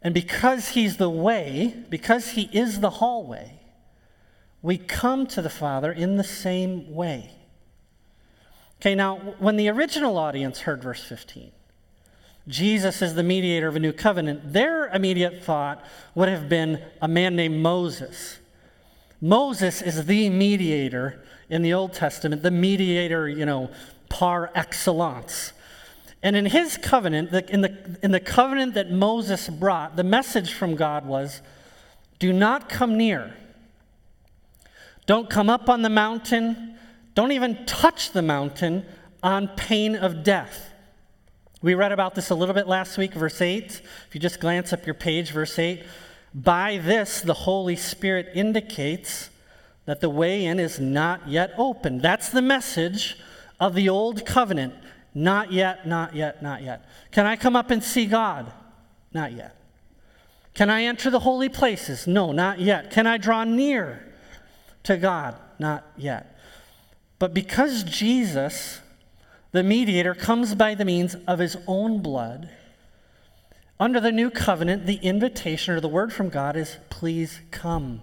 And 0.00 0.14
because 0.14 0.68
he's 0.70 0.98
the 0.98 1.10
way, 1.10 1.74
because 1.90 2.30
he 2.30 2.48
is 2.52 2.80
the 2.80 2.90
hallway, 2.90 3.58
we 4.62 4.78
come 4.78 5.26
to 5.28 5.42
the 5.42 5.50
Father 5.50 5.90
in 5.90 6.16
the 6.16 6.24
same 6.24 6.94
way. 6.94 7.32
Okay, 8.80 8.94
now, 8.94 9.16
when 9.38 9.56
the 9.56 9.68
original 9.68 10.16
audience 10.16 10.60
heard 10.60 10.82
verse 10.82 11.02
15, 11.02 11.50
Jesus 12.46 13.02
is 13.02 13.14
the 13.14 13.22
mediator 13.24 13.66
of 13.66 13.74
a 13.74 13.80
new 13.80 13.92
covenant, 13.92 14.52
their 14.52 14.86
immediate 14.88 15.42
thought 15.42 15.84
would 16.14 16.28
have 16.28 16.48
been 16.48 16.80
a 17.02 17.08
man 17.08 17.34
named 17.34 17.60
Moses. 17.60 18.38
Moses 19.20 19.82
is 19.82 20.06
the 20.06 20.28
mediator 20.30 21.22
in 21.48 21.62
the 21.62 21.72
Old 21.72 21.92
Testament, 21.92 22.42
the 22.42 22.50
mediator, 22.50 23.28
you 23.28 23.46
know, 23.46 23.70
par 24.08 24.50
excellence. 24.54 25.52
And 26.22 26.34
in 26.34 26.46
his 26.46 26.76
covenant, 26.76 27.32
in 27.50 27.60
the, 27.60 27.98
in 28.02 28.10
the 28.10 28.20
covenant 28.20 28.74
that 28.74 28.90
Moses 28.90 29.48
brought, 29.48 29.96
the 29.96 30.04
message 30.04 30.52
from 30.52 30.74
God 30.74 31.06
was 31.06 31.40
do 32.18 32.32
not 32.32 32.68
come 32.68 32.96
near. 32.96 33.34
Don't 35.06 35.30
come 35.30 35.48
up 35.48 35.68
on 35.68 35.82
the 35.82 35.90
mountain. 35.90 36.76
Don't 37.14 37.32
even 37.32 37.64
touch 37.66 38.12
the 38.12 38.22
mountain 38.22 38.84
on 39.22 39.48
pain 39.48 39.94
of 39.94 40.22
death. 40.22 40.72
We 41.62 41.74
read 41.74 41.92
about 41.92 42.14
this 42.14 42.30
a 42.30 42.34
little 42.34 42.54
bit 42.54 42.66
last 42.66 42.98
week, 42.98 43.14
verse 43.14 43.40
8. 43.40 43.64
If 43.64 44.08
you 44.12 44.20
just 44.20 44.40
glance 44.40 44.72
up 44.72 44.86
your 44.86 44.94
page, 44.94 45.30
verse 45.30 45.58
8. 45.58 45.84
By 46.36 46.76
this, 46.76 47.22
the 47.22 47.32
Holy 47.32 47.76
Spirit 47.76 48.28
indicates 48.34 49.30
that 49.86 50.02
the 50.02 50.10
way 50.10 50.44
in 50.44 50.60
is 50.60 50.78
not 50.78 51.26
yet 51.26 51.54
open. 51.56 51.98
That's 51.98 52.28
the 52.28 52.42
message 52.42 53.16
of 53.58 53.74
the 53.74 53.88
old 53.88 54.26
covenant. 54.26 54.74
Not 55.14 55.50
yet, 55.50 55.86
not 55.86 56.14
yet, 56.14 56.42
not 56.42 56.62
yet. 56.62 56.84
Can 57.10 57.24
I 57.24 57.36
come 57.36 57.56
up 57.56 57.70
and 57.70 57.82
see 57.82 58.04
God? 58.04 58.52
Not 59.14 59.32
yet. 59.32 59.56
Can 60.52 60.68
I 60.68 60.82
enter 60.82 61.08
the 61.08 61.20
holy 61.20 61.48
places? 61.48 62.06
No, 62.06 62.32
not 62.32 62.60
yet. 62.60 62.90
Can 62.90 63.06
I 63.06 63.16
draw 63.16 63.44
near 63.44 64.12
to 64.82 64.98
God? 64.98 65.36
Not 65.58 65.86
yet. 65.96 66.38
But 67.18 67.32
because 67.32 67.82
Jesus, 67.82 68.80
the 69.52 69.62
mediator, 69.62 70.14
comes 70.14 70.54
by 70.54 70.74
the 70.74 70.84
means 70.84 71.16
of 71.26 71.38
his 71.38 71.56
own 71.66 72.02
blood, 72.02 72.50
under 73.78 74.00
the 74.00 74.12
new 74.12 74.30
covenant, 74.30 74.86
the 74.86 74.96
invitation 74.96 75.74
or 75.74 75.80
the 75.80 75.88
word 75.88 76.12
from 76.12 76.28
God 76.28 76.56
is 76.56 76.78
please 76.88 77.40
come. 77.50 78.02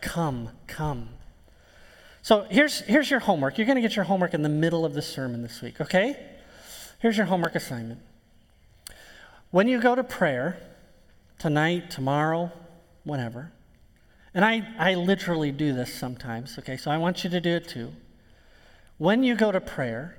Come, 0.00 0.50
come. 0.66 1.10
So 2.22 2.46
here's, 2.50 2.80
here's 2.80 3.10
your 3.10 3.20
homework. 3.20 3.56
You're 3.56 3.66
going 3.66 3.76
to 3.76 3.82
get 3.82 3.96
your 3.96 4.04
homework 4.04 4.34
in 4.34 4.42
the 4.42 4.48
middle 4.48 4.84
of 4.84 4.94
the 4.94 5.02
sermon 5.02 5.42
this 5.42 5.62
week, 5.62 5.80
okay? 5.80 6.16
Here's 6.98 7.16
your 7.16 7.26
homework 7.26 7.54
assignment. 7.54 8.00
When 9.50 9.68
you 9.68 9.80
go 9.80 9.94
to 9.94 10.04
prayer, 10.04 10.58
tonight, 11.38 11.90
tomorrow, 11.90 12.52
whenever, 13.04 13.52
and 14.34 14.44
I, 14.44 14.66
I 14.78 14.94
literally 14.94 15.50
do 15.50 15.72
this 15.72 15.92
sometimes, 15.92 16.58
okay, 16.58 16.76
so 16.76 16.90
I 16.90 16.98
want 16.98 17.24
you 17.24 17.30
to 17.30 17.40
do 17.40 17.50
it 17.50 17.68
too. 17.68 17.90
When 18.98 19.24
you 19.24 19.34
go 19.34 19.50
to 19.50 19.60
prayer, 19.60 20.16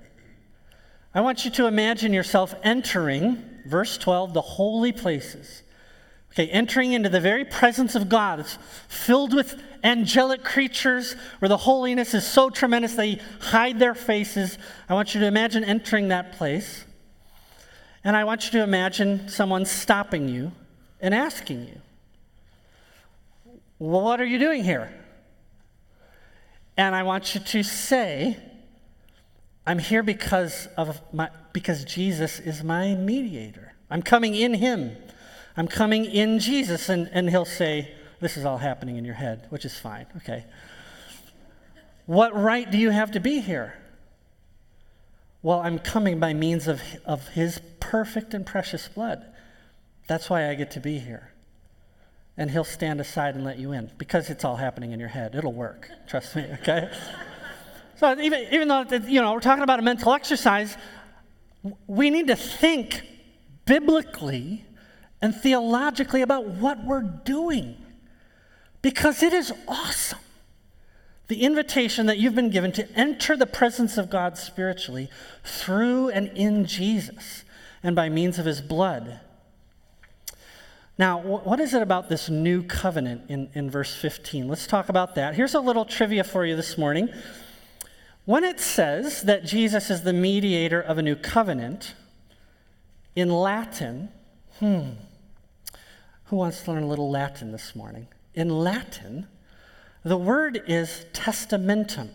I 1.13 1.21
want 1.21 1.45
you 1.45 1.51
to 1.51 1.67
imagine 1.67 2.13
yourself 2.13 2.55
entering, 2.63 3.43
verse 3.65 3.97
12, 3.97 4.33
the 4.33 4.41
holy 4.41 4.91
places. 4.91 5.63
Okay, 6.33 6.47
entering 6.47 6.93
into 6.93 7.09
the 7.09 7.19
very 7.19 7.43
presence 7.43 7.93
of 7.93 8.07
God. 8.07 8.39
It's 8.39 8.57
filled 8.87 9.33
with 9.33 9.61
angelic 9.83 10.43
creatures 10.43 11.15
where 11.39 11.49
the 11.49 11.57
holiness 11.57 12.13
is 12.13 12.25
so 12.25 12.49
tremendous 12.49 12.95
they 12.95 13.19
hide 13.41 13.79
their 13.79 13.93
faces. 13.93 14.57
I 14.87 14.93
want 14.93 15.13
you 15.13 15.19
to 15.21 15.27
imagine 15.27 15.63
entering 15.65 16.07
that 16.07 16.33
place. 16.33 16.85
And 18.03 18.15
I 18.15 18.23
want 18.23 18.45
you 18.45 18.51
to 18.51 18.63
imagine 18.63 19.27
someone 19.27 19.65
stopping 19.65 20.29
you 20.29 20.53
and 21.01 21.13
asking 21.13 21.67
you, 21.67 21.81
What 23.77 24.21
are 24.21 24.25
you 24.25 24.39
doing 24.39 24.63
here? 24.63 24.91
And 26.77 26.95
I 26.95 27.03
want 27.03 27.35
you 27.35 27.41
to 27.41 27.63
say, 27.63 28.37
I'm 29.65 29.79
here 29.79 30.03
because, 30.03 30.67
of 30.77 31.01
my, 31.13 31.29
because 31.53 31.83
Jesus 31.85 32.39
is 32.39 32.63
my 32.63 32.95
mediator. 32.95 33.73
I'm 33.89 34.01
coming 34.01 34.35
in 34.35 34.55
him. 34.55 34.95
I'm 35.55 35.67
coming 35.67 36.05
in 36.05 36.39
Jesus. 36.39 36.89
And, 36.89 37.09
and 37.11 37.29
he'll 37.29 37.45
say, 37.45 37.93
This 38.19 38.37
is 38.37 38.45
all 38.45 38.57
happening 38.57 38.97
in 38.97 39.05
your 39.05 39.15
head, 39.15 39.45
which 39.49 39.65
is 39.65 39.77
fine. 39.77 40.07
Okay. 40.17 40.45
What 42.07 42.35
right 42.35 42.69
do 42.69 42.77
you 42.77 42.89
have 42.89 43.11
to 43.11 43.19
be 43.19 43.39
here? 43.39 43.75
Well, 45.43 45.59
I'm 45.59 45.79
coming 45.79 46.19
by 46.19 46.33
means 46.33 46.67
of, 46.67 46.81
of 47.05 47.27
his 47.29 47.61
perfect 47.79 48.33
and 48.33 48.45
precious 48.45 48.87
blood. 48.87 49.25
That's 50.07 50.29
why 50.29 50.49
I 50.49 50.55
get 50.55 50.71
to 50.71 50.79
be 50.79 50.99
here. 50.99 51.31
And 52.37 52.49
he'll 52.49 52.63
stand 52.63 52.99
aside 52.99 53.35
and 53.35 53.43
let 53.43 53.59
you 53.59 53.71
in 53.71 53.91
because 53.97 54.29
it's 54.29 54.43
all 54.43 54.55
happening 54.55 54.91
in 54.91 54.99
your 54.99 55.09
head. 55.09 55.35
It'll 55.35 55.53
work. 55.53 55.89
Trust 56.07 56.35
me, 56.35 56.45
okay? 56.61 56.91
so 58.01 58.19
even, 58.19 58.47
even 58.51 58.67
though, 58.67 58.81
you 58.81 59.21
know, 59.21 59.31
we're 59.31 59.41
talking 59.41 59.61
about 59.61 59.77
a 59.77 59.83
mental 59.83 60.11
exercise, 60.11 60.75
we 61.85 62.09
need 62.09 62.25
to 62.27 62.35
think 62.35 63.03
biblically 63.67 64.65
and 65.21 65.35
theologically 65.35 66.23
about 66.23 66.47
what 66.47 66.83
we're 66.83 67.03
doing 67.03 67.77
because 68.81 69.21
it 69.21 69.33
is 69.33 69.53
awesome. 69.67 70.17
The 71.27 71.43
invitation 71.43 72.07
that 72.07 72.17
you've 72.17 72.33
been 72.33 72.49
given 72.49 72.71
to 72.71 72.91
enter 72.97 73.37
the 73.37 73.45
presence 73.45 73.99
of 73.99 74.09
God 74.09 74.35
spiritually 74.35 75.07
through 75.43 76.09
and 76.09 76.29
in 76.29 76.65
Jesus 76.65 77.43
and 77.83 77.95
by 77.95 78.09
means 78.09 78.39
of 78.39 78.47
his 78.47 78.61
blood. 78.61 79.19
Now, 80.97 81.21
what 81.21 81.59
is 81.59 81.75
it 81.75 81.83
about 81.83 82.09
this 82.09 82.29
new 82.29 82.63
covenant 82.63 83.29
in, 83.29 83.51
in 83.53 83.69
verse 83.69 83.95
15? 83.95 84.47
Let's 84.47 84.65
talk 84.65 84.89
about 84.89 85.13
that. 85.13 85.35
Here's 85.35 85.53
a 85.53 85.59
little 85.59 85.85
trivia 85.85 86.23
for 86.23 86.43
you 86.47 86.55
this 86.55 86.79
morning. 86.79 87.09
When 88.31 88.45
it 88.45 88.61
says 88.61 89.23
that 89.23 89.43
Jesus 89.43 89.89
is 89.89 90.03
the 90.03 90.13
mediator 90.13 90.79
of 90.79 90.97
a 90.97 91.01
new 91.01 91.17
covenant, 91.17 91.95
in 93.13 93.29
Latin, 93.29 94.07
hmm, 94.59 94.91
who 96.27 96.37
wants 96.37 96.61
to 96.61 96.71
learn 96.71 96.83
a 96.83 96.87
little 96.87 97.11
Latin 97.11 97.51
this 97.51 97.75
morning? 97.75 98.07
In 98.33 98.47
Latin, 98.47 99.27
the 100.05 100.15
word 100.15 100.63
is 100.65 101.05
testamentum. 101.11 102.07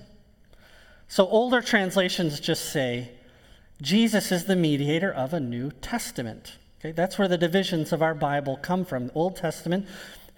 So 1.06 1.28
older 1.28 1.60
translations 1.60 2.40
just 2.40 2.72
say, 2.72 3.10
Jesus 3.82 4.32
is 4.32 4.46
the 4.46 4.56
mediator 4.56 5.12
of 5.12 5.34
a 5.34 5.40
New 5.40 5.70
Testament. 5.70 6.56
Okay, 6.80 6.92
that's 6.92 7.18
where 7.18 7.28
the 7.28 7.36
divisions 7.36 7.92
of 7.92 8.00
our 8.00 8.14
Bible 8.14 8.56
come 8.56 8.86
from 8.86 9.10
Old 9.14 9.36
Testament 9.36 9.86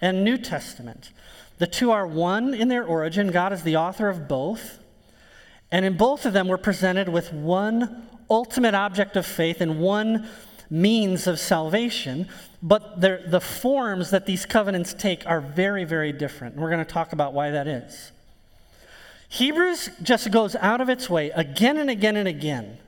and 0.01 0.25
New 0.25 0.37
Testament. 0.37 1.13
The 1.57 1.67
two 1.67 1.89
are 1.91 2.05
one 2.05 2.53
in 2.53 2.67
their 2.67 2.83
origin. 2.83 3.31
God 3.31 3.53
is 3.53 3.63
the 3.63 3.77
author 3.77 4.09
of 4.09 4.27
both. 4.27 4.79
And 5.71 5.85
in 5.85 5.97
both 5.97 6.25
of 6.25 6.33
them, 6.33 6.47
we're 6.47 6.57
presented 6.57 7.09
with 7.09 7.31
one 7.31 8.07
ultimate 8.29 8.73
object 8.73 9.15
of 9.15 9.25
faith 9.25 9.61
and 9.61 9.79
one 9.79 10.27
means 10.69 11.25
of 11.27 11.39
salvation, 11.39 12.27
but 12.61 13.01
the 13.01 13.41
forms 13.41 14.11
that 14.11 14.25
these 14.25 14.45
covenants 14.45 14.93
take 14.93 15.25
are 15.25 15.41
very, 15.41 15.83
very 15.83 16.11
different. 16.11 16.53
And 16.53 16.63
we're 16.63 16.69
going 16.69 16.85
to 16.85 16.91
talk 16.91 17.13
about 17.13 17.33
why 17.33 17.51
that 17.51 17.67
is. 17.67 18.11
Hebrews 19.29 19.89
just 20.01 20.31
goes 20.31 20.55
out 20.55 20.81
of 20.81 20.89
its 20.89 21.09
way 21.09 21.29
again 21.31 21.77
and 21.77 21.89
again 21.89 22.17
and 22.17 22.27
again 22.27 22.79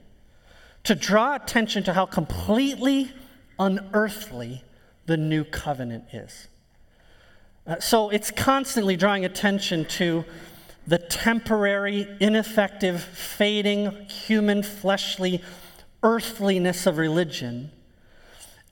to 0.83 0.95
draw 0.95 1.35
attention 1.35 1.83
to 1.83 1.93
how 1.93 2.07
completely 2.07 3.11
unearthly 3.59 4.63
the 5.05 5.17
new 5.17 5.43
covenant 5.43 6.05
is. 6.11 6.47
Uh, 7.67 7.79
so 7.79 8.09
it's 8.09 8.31
constantly 8.31 8.97
drawing 8.97 9.23
attention 9.23 9.85
to 9.85 10.25
the 10.87 10.97
temporary, 10.97 12.07
ineffective, 12.19 13.01
fading, 13.03 13.91
human, 14.07 14.63
fleshly 14.63 15.41
earthliness 16.03 16.87
of 16.87 16.97
religion. 16.97 17.71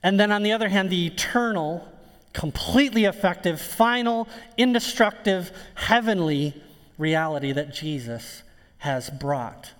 And 0.02 0.18
then 0.18 0.32
on 0.32 0.42
the 0.42 0.52
other 0.52 0.68
hand, 0.68 0.90
the 0.90 1.06
eternal, 1.06 1.86
completely 2.32 3.04
effective, 3.04 3.60
final, 3.60 4.28
indestructive, 4.56 5.52
heavenly 5.74 6.54
reality 6.98 7.52
that 7.52 7.72
Jesus 7.72 8.42
has 8.78 9.10
brought. 9.10 9.72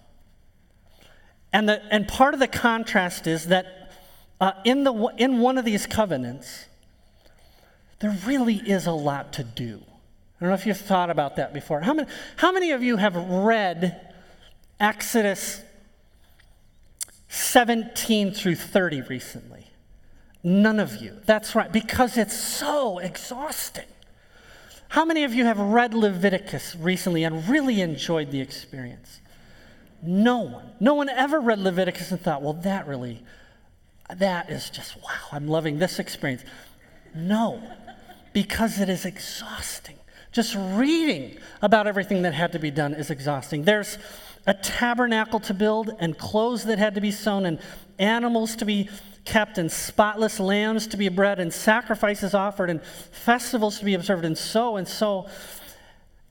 And, 1.53 1.69
the, 1.69 1.83
and 1.93 2.07
part 2.07 2.35
of 2.35 2.41
the 2.41 2.49
contrast 2.49 3.27
is 3.27 3.47
that 3.47 3.93
uh, 4.41 4.53
in, 4.65 4.85
the, 4.85 4.93
in 5.19 5.41
one 5.41 5.59
of 5.59 5.65
these 5.65 5.87
covenants, 5.87 6.67
there 7.99 8.17
really 8.25 8.57
is 8.57 8.87
a 8.87 8.93
lot 8.93 9.33
to 9.35 9.45
do. 9.45 9.83
I 10.41 10.45
don't 10.45 10.51
know 10.51 10.55
if 10.55 10.65
you've 10.65 10.79
thought 10.79 11.11
about 11.11 11.37
that 11.37 11.53
before. 11.53 11.83
How 11.83 11.93
many, 11.93 12.09
how 12.37 12.51
many 12.51 12.71
of 12.71 12.83
you 12.83 12.97
have 12.97 13.15
read 13.15 14.13
Exodus 14.79 15.61
17 17.29 18.33
through 18.33 18.55
30 18.55 19.03
recently? 19.03 19.67
None 20.43 20.81
of 20.81 20.97
you. 20.97 21.19
That's 21.27 21.55
right, 21.55 21.71
because 21.71 22.17
it's 22.17 22.39
so 22.39 22.99
exhausting. 22.99 23.85
How 24.89 25.05
many 25.05 25.25
of 25.25 25.35
you 25.35 25.45
have 25.45 25.59
read 25.59 25.93
Leviticus 25.93 26.75
recently 26.75 27.23
and 27.23 27.47
really 27.47 27.83
enjoyed 27.83 28.31
the 28.31 28.41
experience? 28.41 29.21
No 30.03 30.39
one. 30.39 30.71
No 30.81 30.95
one 30.95 31.11
ever 31.11 31.39
read 31.39 31.59
Leviticus 31.59 32.11
and 32.13 32.21
thought, 32.21 32.41
well, 32.41 32.55
that 32.55 32.89
really, 32.89 33.23
that 34.17 34.49
is 34.49 34.71
just, 34.71 34.97
wow, 34.97 35.29
I'm 35.33 35.47
loving 35.47 35.79
this 35.79 35.99
experience. 35.99 36.45
No, 37.15 37.63
because 38.33 38.81
it 38.81 38.89
is 38.89 39.05
exhausting. 39.05 39.97
Just 40.33 40.55
reading 40.55 41.37
about 41.61 41.87
everything 41.87 42.23
that 42.23 42.35
had 42.35 42.53
to 42.53 42.59
be 42.59 42.71
done 42.71 42.95
is 42.95 43.11
exhausting. 43.11 43.65
There's 43.65 43.99
a 44.47 44.55
tabernacle 44.55 45.41
to 45.41 45.55
build, 45.55 45.95
and 45.99 46.17
clothes 46.17 46.65
that 46.65 46.79
had 46.79 46.95
to 46.95 47.01
be 47.01 47.11
sewn, 47.11 47.45
and 47.47 47.59
animals 47.99 48.57
to 48.57 48.65
be 48.65 48.89
kept, 49.25 49.59
and 49.59 49.71
spotless 49.71 50.41
lambs 50.41 50.87
to 50.89 50.97
be 50.97 51.09
bred, 51.09 51.41
and 51.41 51.53
sacrifices 51.53 52.33
offered, 52.33 52.71
and 52.71 52.83
festivals 52.83 53.79
to 53.81 53.85
be 53.85 53.95
observed, 53.95 54.25
and 54.25 54.39
so 54.39 54.77
and 54.77 54.87
so. 54.89 55.29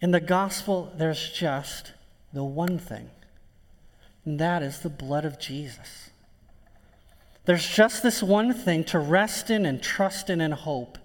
In 0.01 0.11
the 0.11 0.21
gospel, 0.21 0.91
there's 0.95 1.29
just 1.31 1.91
the 2.33 2.43
one 2.43 2.79
thing, 2.79 3.09
and 4.25 4.39
that 4.39 4.63
is 4.63 4.79
the 4.79 4.89
blood 4.89 5.25
of 5.25 5.39
Jesus. 5.39 6.09
There's 7.45 7.67
just 7.67 8.01
this 8.01 8.23
one 8.23 8.53
thing 8.53 8.85
to 8.85 8.99
rest 8.99 9.49
in 9.49 9.65
and 9.65 9.83
trust 9.83 10.29
in 10.29 10.39
and 10.39 10.53
hope 10.53 10.97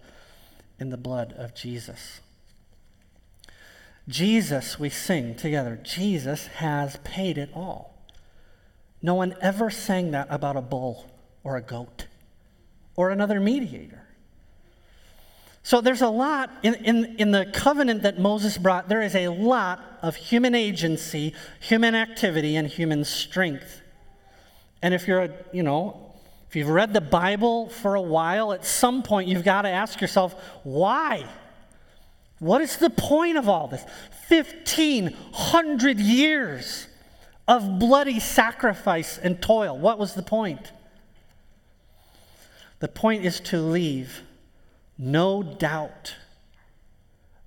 in 0.79 0.91
the 0.91 0.97
blood 0.97 1.33
of 1.37 1.55
Jesus. 1.55 2.21
Jesus, 4.09 4.79
we 4.79 4.91
sing 4.91 5.35
together, 5.35 5.81
Jesus 5.83 6.47
has 6.47 6.99
paid 7.05 7.39
it 7.39 7.51
all. 7.55 7.95
No 9.01 9.15
one 9.15 9.35
ever 9.41 9.71
sang 9.71 10.11
that 10.13 10.29
about 10.31 10.57
a 10.57 10.61
bull 10.61 11.11
or 11.43 11.57
a 11.57 11.63
goat 11.63 12.07
or 12.97 13.11
another 13.11 13.41
mediator. 13.41 14.03
So 15.63 15.81
there's 15.81 16.03
a 16.03 16.09
lot 16.09 16.51
in, 16.63 16.75
in, 16.75 17.17
in 17.19 17.31
the 17.31 17.47
covenant 17.47 18.03
that 18.03 18.19
Moses 18.19 18.59
brought, 18.59 18.89
there 18.89 19.01
is 19.01 19.15
a 19.15 19.29
lot 19.29 19.81
of 20.03 20.15
human 20.15 20.55
agency, 20.55 21.35
human 21.61 21.95
activity, 21.95 22.57
and 22.57 22.69
human 22.69 23.05
strength. 23.05 23.81
And 24.83 24.93
if 24.93 25.09
you're 25.09 25.23
a, 25.23 25.31
you 25.53 25.63
know, 25.63 26.13
if 26.49 26.57
you've 26.57 26.69
read 26.69 26.93
the 26.93 27.01
Bible 27.01 27.71
for 27.71 27.95
a 27.95 28.03
while, 28.03 28.53
at 28.53 28.67
some 28.67 29.03
point 29.03 29.29
you've 29.29 29.45
got 29.45 29.63
to 29.63 29.71
ask 29.71 30.03
yourself, 30.03 30.35
why? 30.63 31.27
What 32.39 32.61
is 32.61 32.77
the 32.77 32.91
point 32.91 33.37
of 33.39 33.49
all 33.49 33.69
this? 33.69 33.85
1,500 34.29 36.01
years 36.01 36.89
of 37.47 37.79
bloody 37.79 38.21
sacrifice 38.21 39.19
and 39.19 39.41
toil. 39.41 39.79
What 39.79 39.99
was 39.99 40.15
the 40.15 40.23
point? 40.23 40.73
The 42.81 42.89
point 42.89 43.25
is 43.25 43.41
to 43.41 43.59
leave 43.59 44.23
no 44.99 45.43
doubt 45.43 46.17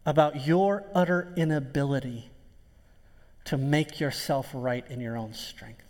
about 0.06 0.48
your 0.48 0.86
utter 0.96 1.34
inability 1.36 2.30
to 3.46 3.58
make 3.58 4.00
yourself 4.00 4.50
right 4.54 4.86
in 4.90 5.00
your 5.00 5.18
own 5.18 5.34
strength. 5.34 5.84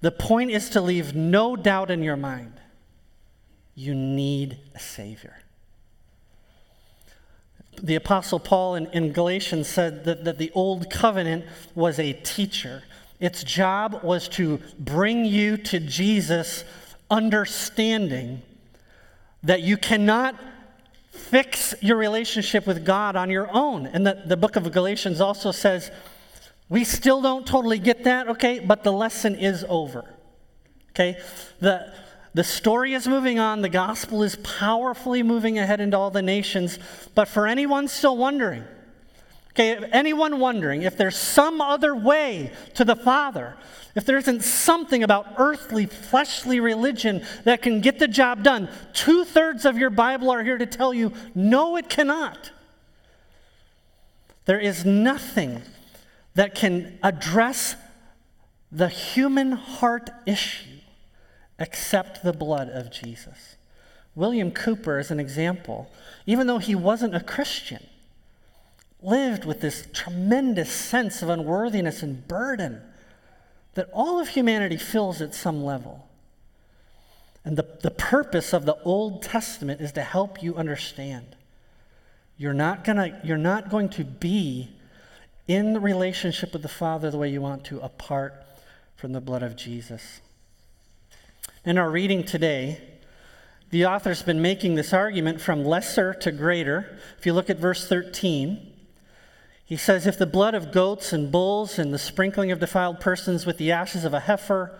The 0.00 0.10
point 0.10 0.50
is 0.50 0.70
to 0.70 0.80
leave 0.80 1.14
no 1.14 1.56
doubt 1.56 1.90
in 1.90 2.02
your 2.02 2.16
mind. 2.16 2.60
You 3.74 3.94
need 3.94 4.58
a 4.74 4.78
Savior. 4.78 5.36
The 7.82 7.94
Apostle 7.94 8.40
Paul 8.40 8.74
in, 8.74 8.86
in 8.92 9.12
Galatians 9.12 9.68
said 9.68 10.04
that, 10.04 10.24
that 10.24 10.38
the 10.38 10.50
Old 10.54 10.90
Covenant 10.90 11.44
was 11.74 11.98
a 11.98 12.12
teacher. 12.12 12.82
Its 13.20 13.42
job 13.42 14.00
was 14.02 14.28
to 14.28 14.60
bring 14.78 15.24
you 15.24 15.56
to 15.56 15.80
Jesus, 15.80 16.64
understanding 17.10 18.42
that 19.42 19.62
you 19.62 19.76
cannot 19.76 20.34
fix 21.10 21.74
your 21.80 21.96
relationship 21.96 22.66
with 22.66 22.84
God 22.84 23.16
on 23.16 23.30
your 23.30 23.48
own. 23.52 23.86
And 23.86 24.06
the, 24.06 24.22
the 24.26 24.36
book 24.36 24.56
of 24.56 24.70
Galatians 24.72 25.20
also 25.20 25.52
says, 25.52 25.90
we 26.68 26.84
still 26.84 27.22
don't 27.22 27.46
totally 27.46 27.78
get 27.78 28.04
that, 28.04 28.28
okay, 28.28 28.60
but 28.60 28.84
the 28.84 28.92
lesson 28.92 29.34
is 29.34 29.64
over. 29.68 30.04
Okay? 30.90 31.20
The, 31.60 31.92
the 32.34 32.44
story 32.44 32.94
is 32.94 33.08
moving 33.08 33.38
on, 33.38 33.62
the 33.62 33.68
gospel 33.68 34.22
is 34.22 34.36
powerfully 34.36 35.22
moving 35.22 35.58
ahead 35.58 35.80
into 35.80 35.96
all 35.96 36.10
the 36.10 36.22
nations, 36.22 36.78
but 37.14 37.26
for 37.28 37.46
anyone 37.46 37.88
still 37.88 38.16
wondering, 38.16 38.64
okay, 39.50 39.76
anyone 39.92 40.38
wondering 40.38 40.82
if 40.82 40.96
there's 40.96 41.16
some 41.16 41.60
other 41.60 41.94
way 41.94 42.52
to 42.74 42.84
the 42.84 42.96
Father, 42.96 43.56
if 43.94 44.04
there 44.04 44.18
isn't 44.18 44.42
something 44.42 45.02
about 45.02 45.26
earthly, 45.38 45.86
fleshly 45.86 46.60
religion 46.60 47.24
that 47.44 47.62
can 47.62 47.80
get 47.80 47.98
the 47.98 48.08
job 48.08 48.42
done, 48.42 48.68
two 48.92 49.24
thirds 49.24 49.64
of 49.64 49.78
your 49.78 49.90
Bible 49.90 50.30
are 50.30 50.44
here 50.44 50.58
to 50.58 50.66
tell 50.66 50.92
you 50.94 51.12
no, 51.34 51.76
it 51.76 51.88
cannot. 51.88 52.52
There 54.44 54.60
is 54.60 54.84
nothing 54.84 55.62
that 56.34 56.54
can 56.54 56.98
address 57.02 57.74
the 58.70 58.88
human 58.88 59.52
heart 59.52 60.10
issue 60.26 60.77
except 61.58 62.22
the 62.22 62.32
blood 62.32 62.68
of 62.68 62.90
Jesus. 62.90 63.56
William 64.14 64.50
Cowper 64.50 64.98
is 64.98 65.10
an 65.10 65.20
example. 65.20 65.90
Even 66.26 66.46
though 66.46 66.58
he 66.58 66.74
wasn't 66.74 67.14
a 67.14 67.20
Christian, 67.20 67.84
lived 69.00 69.44
with 69.44 69.60
this 69.60 69.86
tremendous 69.92 70.72
sense 70.72 71.22
of 71.22 71.28
unworthiness 71.28 72.02
and 72.02 72.26
burden 72.26 72.82
that 73.74 73.88
all 73.92 74.20
of 74.20 74.28
humanity 74.28 74.76
feels 74.76 75.22
at 75.22 75.34
some 75.34 75.64
level. 75.64 76.08
And 77.44 77.56
the, 77.56 77.66
the 77.82 77.92
purpose 77.92 78.52
of 78.52 78.66
the 78.66 78.76
Old 78.82 79.22
Testament 79.22 79.80
is 79.80 79.92
to 79.92 80.02
help 80.02 80.42
you 80.42 80.56
understand. 80.56 81.36
You're 82.36 82.54
not, 82.54 82.84
gonna, 82.84 83.20
you're 83.22 83.36
not 83.36 83.70
going 83.70 83.88
to 83.90 84.04
be 84.04 84.70
in 85.46 85.72
the 85.72 85.80
relationship 85.80 86.52
with 86.52 86.62
the 86.62 86.68
Father 86.68 87.10
the 87.10 87.18
way 87.18 87.30
you 87.30 87.40
want 87.40 87.64
to 87.66 87.80
apart 87.80 88.34
from 88.96 89.12
the 89.12 89.20
blood 89.20 89.42
of 89.42 89.56
Jesus. 89.56 90.20
In 91.64 91.76
our 91.76 91.90
reading 91.90 92.22
today, 92.22 92.80
the 93.70 93.86
author's 93.86 94.22
been 94.22 94.40
making 94.40 94.76
this 94.76 94.92
argument 94.92 95.40
from 95.40 95.64
lesser 95.64 96.14
to 96.14 96.30
greater. 96.30 96.96
If 97.18 97.26
you 97.26 97.32
look 97.32 97.50
at 97.50 97.58
verse 97.58 97.86
13, 97.88 98.72
he 99.64 99.76
says, 99.76 100.06
If 100.06 100.16
the 100.16 100.26
blood 100.26 100.54
of 100.54 100.70
goats 100.70 101.12
and 101.12 101.32
bulls 101.32 101.76
and 101.76 101.92
the 101.92 101.98
sprinkling 101.98 102.52
of 102.52 102.60
defiled 102.60 103.00
persons 103.00 103.44
with 103.44 103.58
the 103.58 103.72
ashes 103.72 104.04
of 104.04 104.14
a 104.14 104.20
heifer 104.20 104.78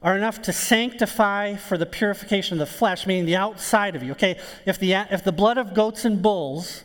are 0.00 0.16
enough 0.16 0.40
to 0.42 0.52
sanctify 0.52 1.56
for 1.56 1.76
the 1.76 1.84
purification 1.84 2.54
of 2.54 2.60
the 2.60 2.74
flesh, 2.74 3.04
meaning 3.04 3.26
the 3.26 3.36
outside 3.36 3.96
of 3.96 4.02
you, 4.04 4.12
okay? 4.12 4.38
If 4.64 4.78
the, 4.78 4.92
if 4.92 5.24
the 5.24 5.32
blood 5.32 5.58
of 5.58 5.74
goats 5.74 6.04
and 6.04 6.22
bulls 6.22 6.84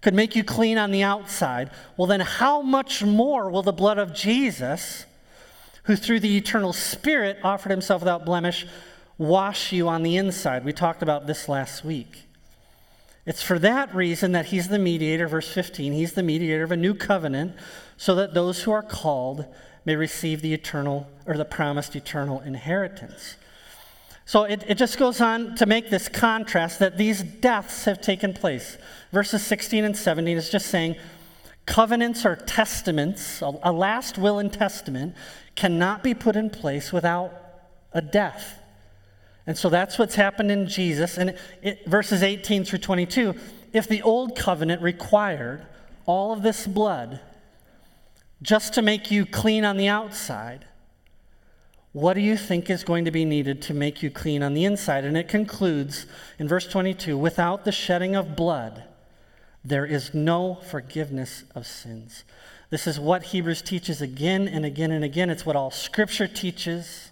could 0.00 0.14
make 0.14 0.34
you 0.34 0.42
clean 0.42 0.78
on 0.78 0.92
the 0.92 1.02
outside, 1.02 1.70
well, 1.98 2.06
then 2.06 2.20
how 2.20 2.62
much 2.62 3.02
more 3.02 3.50
will 3.50 3.62
the 3.62 3.72
blood 3.72 3.98
of 3.98 4.14
Jesus, 4.14 5.04
who 5.86 5.96
through 5.96 6.20
the 6.20 6.36
eternal 6.36 6.72
Spirit 6.72 7.38
offered 7.42 7.70
himself 7.70 8.02
without 8.02 8.24
blemish, 8.24 8.66
wash 9.18 9.72
you 9.72 9.88
on 9.88 10.02
the 10.02 10.16
inside? 10.16 10.64
We 10.64 10.72
talked 10.72 11.02
about 11.02 11.26
this 11.26 11.48
last 11.48 11.84
week. 11.84 12.24
It's 13.24 13.42
for 13.42 13.58
that 13.58 13.92
reason 13.94 14.32
that 14.32 14.46
he's 14.46 14.68
the 14.68 14.78
mediator, 14.78 15.26
verse 15.26 15.52
15. 15.52 15.92
He's 15.92 16.12
the 16.12 16.22
mediator 16.22 16.62
of 16.62 16.70
a 16.70 16.76
new 16.76 16.94
covenant, 16.94 17.54
so 17.96 18.14
that 18.14 18.34
those 18.34 18.62
who 18.62 18.70
are 18.70 18.82
called 18.82 19.44
may 19.84 19.96
receive 19.96 20.42
the 20.42 20.54
eternal 20.54 21.08
or 21.26 21.36
the 21.36 21.44
promised 21.44 21.96
eternal 21.96 22.40
inheritance. 22.40 23.36
So 24.26 24.42
it, 24.42 24.64
it 24.66 24.76
just 24.76 24.98
goes 24.98 25.20
on 25.20 25.54
to 25.54 25.66
make 25.66 25.88
this 25.88 26.08
contrast 26.08 26.80
that 26.80 26.98
these 26.98 27.22
deaths 27.22 27.84
have 27.84 28.00
taken 28.00 28.32
place. 28.32 28.76
Verses 29.12 29.42
16 29.42 29.84
and 29.84 29.96
17 29.96 30.36
is 30.36 30.50
just 30.50 30.66
saying 30.66 30.96
covenants 31.64 32.26
or 32.26 32.34
testaments, 32.34 33.40
a, 33.40 33.52
a 33.62 33.72
last 33.72 34.18
will 34.18 34.38
and 34.40 34.52
testament, 34.52 35.14
cannot 35.56 36.02
be 36.02 36.14
put 36.14 36.36
in 36.36 36.50
place 36.50 36.92
without 36.92 37.32
a 37.92 38.00
death. 38.00 38.60
And 39.46 39.56
so 39.56 39.68
that's 39.68 39.98
what's 39.98 40.14
happened 40.14 40.50
in 40.50 40.68
Jesus. 40.68 41.18
And 41.18 41.30
it, 41.30 41.38
it, 41.62 41.86
verses 41.86 42.22
18 42.22 42.64
through 42.64 42.80
22 42.80 43.34
if 43.72 43.88
the 43.88 44.00
old 44.02 44.36
covenant 44.36 44.80
required 44.80 45.66
all 46.06 46.32
of 46.32 46.42
this 46.42 46.66
blood 46.66 47.20
just 48.40 48.72
to 48.74 48.82
make 48.82 49.10
you 49.10 49.26
clean 49.26 49.64
on 49.64 49.76
the 49.76 49.88
outside, 49.88 50.64
what 51.92 52.14
do 52.14 52.20
you 52.20 52.36
think 52.36 52.70
is 52.70 52.84
going 52.84 53.04
to 53.04 53.10
be 53.10 53.24
needed 53.24 53.60
to 53.62 53.74
make 53.74 54.02
you 54.02 54.10
clean 54.10 54.42
on 54.42 54.54
the 54.54 54.64
inside? 54.64 55.04
And 55.04 55.16
it 55.16 55.28
concludes 55.28 56.06
in 56.38 56.48
verse 56.48 56.66
22 56.66 57.18
without 57.18 57.64
the 57.64 57.72
shedding 57.72 58.14
of 58.14 58.36
blood, 58.36 58.84
there 59.64 59.84
is 59.84 60.14
no 60.14 60.54
forgiveness 60.54 61.44
of 61.54 61.66
sins. 61.66 62.24
This 62.68 62.86
is 62.86 62.98
what 62.98 63.24
Hebrews 63.24 63.62
teaches 63.62 64.02
again 64.02 64.48
and 64.48 64.64
again 64.64 64.90
and 64.90 65.04
again. 65.04 65.30
It's 65.30 65.46
what 65.46 65.56
all 65.56 65.70
Scripture 65.70 66.26
teaches. 66.26 67.10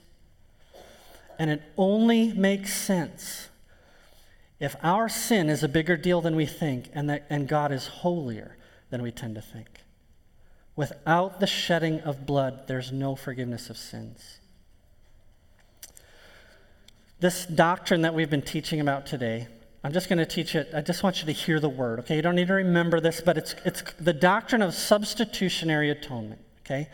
And 1.38 1.51
it 1.51 1.62
only 1.77 2.33
makes 2.33 2.73
sense 2.73 3.49
if 4.61 4.77
our 4.83 5.09
sin 5.09 5.49
is 5.49 5.62
a 5.62 5.69
bigger 5.69 5.97
deal 5.97 6.21
than 6.21 6.37
we 6.37 6.47
think 6.47 6.88
and, 6.93 7.09
that, 7.11 7.27
and 7.29 7.49
God 7.49 7.73
is 7.73 7.87
holier 7.87 8.57
than 8.90 9.03
we 9.03 9.11
tend 9.11 9.35
to 9.35 9.40
think. 9.43 9.69
Without 10.77 11.40
the 11.40 11.47
shedding 11.47 12.01
of 12.01 12.27
blood, 12.27 12.67
there's 12.67 12.90
no 12.90 13.14
forgiveness 13.14 13.71
of 13.71 13.77
sins. 13.77 14.38
This 17.21 17.47
doctrine 17.47 18.03
that 18.03 18.14
we've 18.14 18.31
been 18.31 18.43
teaching 18.43 18.81
about 18.81 19.07
today, 19.07 19.49
I'm 19.85 19.92
just 19.92 20.09
going 20.09 20.18
to 20.18 20.27
teach 20.27 20.55
it. 20.55 20.70
I 20.75 20.81
just 20.81 21.03
want 21.03 21.20
you 21.20 21.27
to 21.27 21.33
hear 21.33 21.61
the 21.61 21.68
word, 21.68 21.99
okay? 22.01 22.16
You 22.16 22.23
don't 22.23 22.37
need 22.37 22.49
to 22.49 22.55
remember 22.55 23.01
this, 23.01 23.20
but 23.20 23.37
it's, 23.37 23.55
it's 23.66 23.83
the 24.01 24.14
doctrine 24.14 24.62
of 24.62 24.73
substitutionary 24.75 25.90
atonement, 25.90 26.40
okay? 26.64 26.88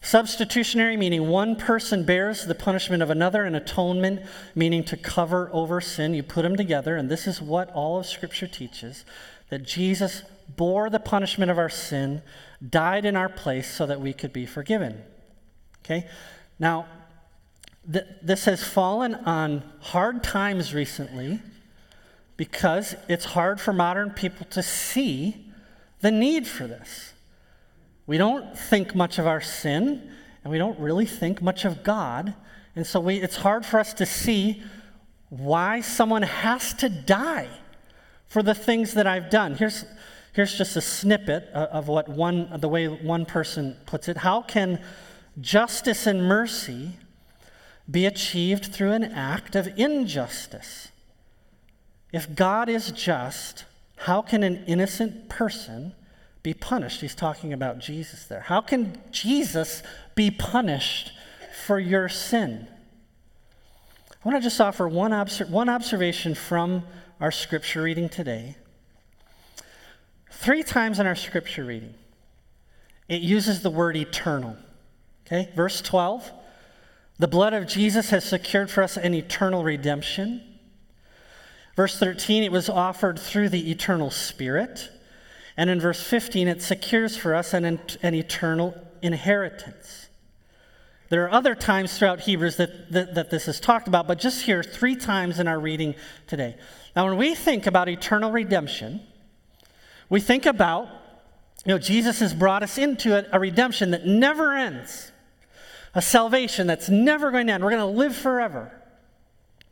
Substitutionary, 0.00 0.96
meaning 0.96 1.28
one 1.28 1.54
person 1.54 2.04
bears 2.04 2.44
the 2.44 2.56
punishment 2.56 3.04
of 3.04 3.10
another, 3.10 3.44
and 3.44 3.54
atonement, 3.54 4.20
meaning 4.56 4.82
to 4.82 4.96
cover 4.96 5.48
over 5.52 5.80
sin. 5.80 6.12
You 6.12 6.24
put 6.24 6.42
them 6.42 6.56
together, 6.56 6.96
and 6.96 7.08
this 7.08 7.28
is 7.28 7.40
what 7.40 7.70
all 7.70 8.00
of 8.00 8.06
Scripture 8.06 8.48
teaches 8.48 9.04
that 9.50 9.62
Jesus 9.62 10.24
bore 10.56 10.90
the 10.90 10.98
punishment 10.98 11.52
of 11.52 11.58
our 11.58 11.68
sin, 11.68 12.22
died 12.68 13.04
in 13.04 13.14
our 13.14 13.28
place 13.28 13.72
so 13.72 13.86
that 13.86 14.00
we 14.00 14.12
could 14.12 14.32
be 14.32 14.44
forgiven. 14.44 15.00
Okay? 15.84 16.08
Now, 16.58 16.86
th- 17.90 18.06
this 18.20 18.46
has 18.46 18.64
fallen 18.64 19.14
on 19.14 19.62
hard 19.78 20.24
times 20.24 20.74
recently 20.74 21.40
because 22.42 22.96
it's 23.06 23.24
hard 23.24 23.60
for 23.60 23.72
modern 23.72 24.10
people 24.10 24.44
to 24.50 24.64
see 24.64 25.46
the 26.00 26.10
need 26.10 26.44
for 26.44 26.66
this. 26.66 27.12
We 28.08 28.18
don't 28.18 28.58
think 28.58 28.96
much 28.96 29.20
of 29.20 29.28
our 29.28 29.40
sin, 29.40 30.10
and 30.42 30.50
we 30.50 30.58
don't 30.58 30.76
really 30.80 31.06
think 31.06 31.40
much 31.40 31.64
of 31.64 31.84
God. 31.84 32.34
And 32.74 32.84
so 32.84 32.98
we, 32.98 33.18
it's 33.18 33.36
hard 33.36 33.64
for 33.64 33.78
us 33.78 33.94
to 33.94 34.04
see 34.04 34.60
why 35.28 35.82
someone 35.82 36.22
has 36.22 36.74
to 36.74 36.88
die 36.88 37.48
for 38.26 38.42
the 38.42 38.54
things 38.56 38.94
that 38.94 39.06
I've 39.06 39.30
done. 39.30 39.54
Here's, 39.54 39.84
here's 40.32 40.58
just 40.58 40.74
a 40.74 40.80
snippet 40.80 41.44
of 41.54 41.86
what 41.86 42.08
one, 42.08 42.58
the 42.58 42.68
way 42.68 42.88
one 42.88 43.24
person 43.24 43.76
puts 43.86 44.08
it. 44.08 44.16
How 44.16 44.42
can 44.42 44.82
justice 45.40 46.08
and 46.08 46.24
mercy 46.24 46.98
be 47.88 48.04
achieved 48.04 48.66
through 48.66 48.90
an 48.90 49.04
act 49.04 49.54
of 49.54 49.68
injustice? 49.78 50.88
If 52.12 52.34
God 52.34 52.68
is 52.68 52.90
just, 52.90 53.64
how 53.96 54.22
can 54.22 54.42
an 54.42 54.64
innocent 54.66 55.28
person 55.28 55.94
be 56.42 56.52
punished? 56.52 57.00
He's 57.00 57.14
talking 57.14 57.52
about 57.52 57.78
Jesus 57.78 58.24
there. 58.26 58.40
How 58.40 58.60
can 58.60 59.00
Jesus 59.10 59.82
be 60.14 60.30
punished 60.30 61.12
for 61.64 61.78
your 61.78 62.08
sin? 62.08 62.68
I 64.24 64.28
want 64.28 64.36
to 64.36 64.42
just 64.42 64.60
offer 64.60 64.88
one, 64.88 65.12
obser- 65.12 65.46
one 65.46 65.68
observation 65.68 66.34
from 66.34 66.84
our 67.20 67.32
scripture 67.32 67.82
reading 67.82 68.08
today. 68.08 68.56
Three 70.30 70.62
times 70.62 70.98
in 70.98 71.06
our 71.06 71.16
scripture 71.16 71.64
reading, 71.64 71.94
it 73.08 73.22
uses 73.22 73.62
the 73.62 73.70
word 73.70 73.96
eternal. 73.96 74.56
Okay, 75.26 75.50
verse 75.54 75.80
12 75.80 76.30
the 77.18 77.28
blood 77.28 77.52
of 77.54 77.68
Jesus 77.68 78.10
has 78.10 78.24
secured 78.24 78.68
for 78.68 78.82
us 78.82 78.96
an 78.96 79.14
eternal 79.14 79.62
redemption. 79.62 80.42
Verse 81.76 81.98
13, 81.98 82.42
it 82.42 82.52
was 82.52 82.68
offered 82.68 83.18
through 83.18 83.48
the 83.48 83.70
eternal 83.70 84.10
Spirit. 84.10 84.90
And 85.56 85.70
in 85.70 85.80
verse 85.80 86.02
15, 86.02 86.48
it 86.48 86.62
secures 86.62 87.16
for 87.16 87.34
us 87.34 87.54
an, 87.54 87.80
an 88.02 88.14
eternal 88.14 88.74
inheritance. 89.00 90.08
There 91.08 91.24
are 91.24 91.30
other 91.30 91.54
times 91.54 91.98
throughout 91.98 92.20
Hebrews 92.20 92.56
that, 92.56 92.90
that, 92.92 93.14
that, 93.14 93.30
this 93.30 93.46
is 93.46 93.60
talked 93.60 93.86
about, 93.86 94.06
but 94.06 94.18
just 94.18 94.42
here, 94.42 94.62
three 94.62 94.96
times 94.96 95.38
in 95.38 95.46
our 95.46 95.60
reading 95.60 95.94
today. 96.26 96.56
Now, 96.96 97.06
when 97.06 97.18
we 97.18 97.34
think 97.34 97.66
about 97.66 97.88
eternal 97.88 98.30
redemption, 98.30 99.02
we 100.08 100.20
think 100.20 100.46
about, 100.46 100.88
you 101.66 101.72
know, 101.72 101.78
Jesus 101.78 102.20
has 102.20 102.32
brought 102.32 102.62
us 102.62 102.78
into 102.78 103.14
a, 103.14 103.36
a 103.36 103.38
redemption 103.38 103.90
that 103.90 104.06
never 104.06 104.54
ends, 104.54 105.12
a 105.94 106.00
salvation 106.00 106.66
that's 106.66 106.88
never 106.88 107.30
going 107.30 107.46
to 107.48 107.52
end. 107.54 107.62
We're 107.62 107.70
going 107.70 107.80
to 107.92 107.98
live 107.98 108.16
forever. 108.16 108.72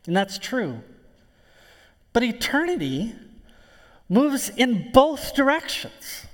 And 0.05 0.15
that's 0.15 0.37
true. 0.37 0.81
But 2.13 2.23
eternity 2.23 3.15
moves 4.09 4.49
in 4.49 4.91
both 4.91 5.33
directions. 5.33 6.25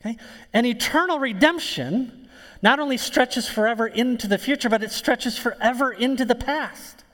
Okay? 0.00 0.16
And 0.52 0.66
eternal 0.66 1.18
redemption 1.18 2.28
not 2.62 2.78
only 2.78 2.96
stretches 2.96 3.48
forever 3.48 3.86
into 3.86 4.26
the 4.26 4.38
future, 4.38 4.68
but 4.68 4.82
it 4.82 4.92
stretches 4.92 5.36
forever 5.36 5.92
into 5.92 6.24
the 6.24 6.34
past. 6.34 7.04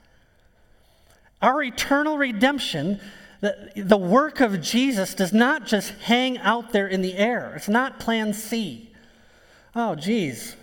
Our 1.41 1.63
eternal 1.63 2.17
redemption, 2.17 2.99
the, 3.41 3.71
the 3.75 3.97
work 3.97 4.41
of 4.41 4.61
Jesus, 4.61 5.13
does 5.13 5.33
not 5.33 5.65
just 5.65 5.91
hang 6.01 6.37
out 6.39 6.71
there 6.71 6.87
in 6.87 7.01
the 7.01 7.15
air. 7.15 7.53
It's 7.55 7.69
not 7.69 7.99
plan 7.99 8.33
C. 8.33 8.91
Oh, 9.75 9.95
geez, 9.95 10.55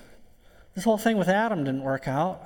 this 0.75 0.85
whole 0.85 0.99
thing 0.99 1.17
with 1.17 1.29
Adam 1.29 1.65
didn't 1.65 1.83
work 1.83 2.07
out. 2.07 2.43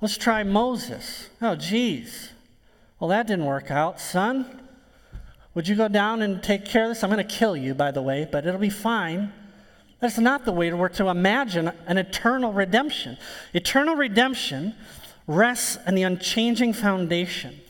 Let's 0.00 0.18
try 0.18 0.42
Moses. 0.42 1.30
Oh, 1.40 1.56
geez. 1.56 2.30
Well, 3.04 3.10
that 3.10 3.26
didn't 3.26 3.44
work 3.44 3.70
out. 3.70 4.00
Son, 4.00 4.62
would 5.52 5.68
you 5.68 5.74
go 5.74 5.88
down 5.88 6.22
and 6.22 6.42
take 6.42 6.64
care 6.64 6.84
of 6.84 6.88
this? 6.88 7.04
I'm 7.04 7.10
going 7.10 7.22
to 7.22 7.34
kill 7.34 7.54
you, 7.54 7.74
by 7.74 7.90
the 7.90 8.00
way, 8.00 8.26
but 8.32 8.46
it'll 8.46 8.58
be 8.58 8.70
fine. 8.70 9.30
That's 10.00 10.16
not 10.16 10.46
the 10.46 10.52
way 10.52 10.72
we're 10.72 10.88
to 10.88 11.08
imagine 11.08 11.70
an 11.86 11.98
eternal 11.98 12.54
redemption. 12.54 13.18
Eternal 13.52 13.94
redemption 13.94 14.74
rests 15.26 15.76
on 15.86 15.96
the 15.96 16.02
unchanging 16.02 16.72
foundation 16.72 17.60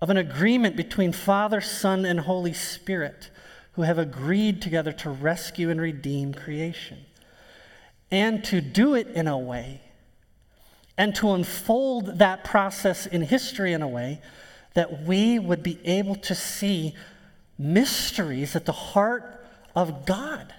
of 0.00 0.08
an 0.08 0.16
agreement 0.16 0.76
between 0.76 1.12
Father, 1.12 1.60
Son, 1.60 2.06
and 2.06 2.20
Holy 2.20 2.54
Spirit 2.54 3.28
who 3.72 3.82
have 3.82 3.98
agreed 3.98 4.62
together 4.62 4.92
to 4.92 5.10
rescue 5.10 5.68
and 5.68 5.78
redeem 5.78 6.32
creation. 6.32 7.00
And 8.10 8.42
to 8.44 8.62
do 8.62 8.94
it 8.94 9.08
in 9.08 9.28
a 9.28 9.36
way, 9.36 9.82
and 10.96 11.14
to 11.16 11.32
unfold 11.32 12.18
that 12.18 12.44
process 12.44 13.06
in 13.06 13.22
history 13.22 13.72
in 13.72 13.82
a 13.82 13.88
way 13.88 14.20
that 14.74 15.02
we 15.02 15.38
would 15.38 15.62
be 15.62 15.78
able 15.84 16.14
to 16.14 16.34
see 16.34 16.94
mysteries 17.58 18.56
at 18.56 18.66
the 18.66 18.72
heart 18.72 19.44
of 19.74 20.06
God. 20.06 20.54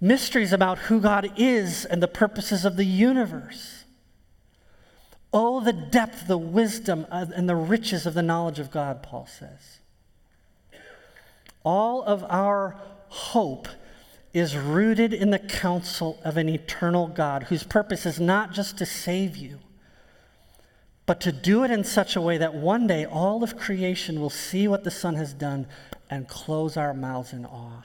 Mysteries 0.00 0.52
about 0.52 0.78
who 0.78 1.00
God 1.00 1.32
is 1.36 1.84
and 1.84 2.02
the 2.02 2.08
purposes 2.08 2.64
of 2.64 2.76
the 2.76 2.84
universe. 2.84 3.84
Oh, 5.32 5.60
the 5.60 5.72
depth, 5.72 6.26
the 6.26 6.38
wisdom, 6.38 7.06
uh, 7.10 7.26
and 7.34 7.48
the 7.48 7.56
riches 7.56 8.06
of 8.06 8.14
the 8.14 8.22
knowledge 8.22 8.58
of 8.58 8.70
God, 8.70 9.02
Paul 9.02 9.26
says. 9.26 9.78
All 11.62 12.02
of 12.02 12.24
our 12.24 12.76
hope 13.08 13.68
is 14.32 14.56
rooted 14.56 15.12
in 15.12 15.30
the 15.30 15.38
counsel 15.38 16.20
of 16.24 16.36
an 16.36 16.48
eternal 16.48 17.08
God 17.08 17.44
whose 17.44 17.64
purpose 17.64 18.06
is 18.06 18.20
not 18.20 18.52
just 18.52 18.78
to 18.78 18.86
save 18.86 19.36
you 19.36 19.58
but 21.10 21.20
to 21.22 21.32
do 21.32 21.64
it 21.64 21.72
in 21.72 21.82
such 21.82 22.14
a 22.14 22.20
way 22.20 22.38
that 22.38 22.54
one 22.54 22.86
day 22.86 23.04
all 23.04 23.42
of 23.42 23.56
creation 23.56 24.20
will 24.20 24.30
see 24.30 24.68
what 24.68 24.84
the 24.84 24.92
Son 24.92 25.16
has 25.16 25.34
done 25.34 25.66
and 26.08 26.28
close 26.28 26.76
our 26.76 26.94
mouths 26.94 27.32
in 27.32 27.44
awe 27.44 27.82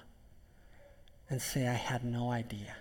and 1.27 1.41
say, 1.41 1.67
I 1.67 1.73
had 1.73 2.03
no 2.03 2.29
idea. 2.29 2.75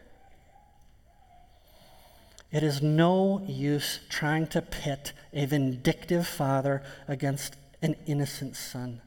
It 2.52 2.62
is 2.62 2.82
no 2.82 3.42
use 3.46 4.00
trying 4.10 4.46
to 4.48 4.60
pit 4.60 5.14
a 5.32 5.46
vindictive 5.46 6.28
father 6.28 6.82
against 7.08 7.56
an 7.80 7.96
innocent 8.04 8.54
son. 8.54 9.00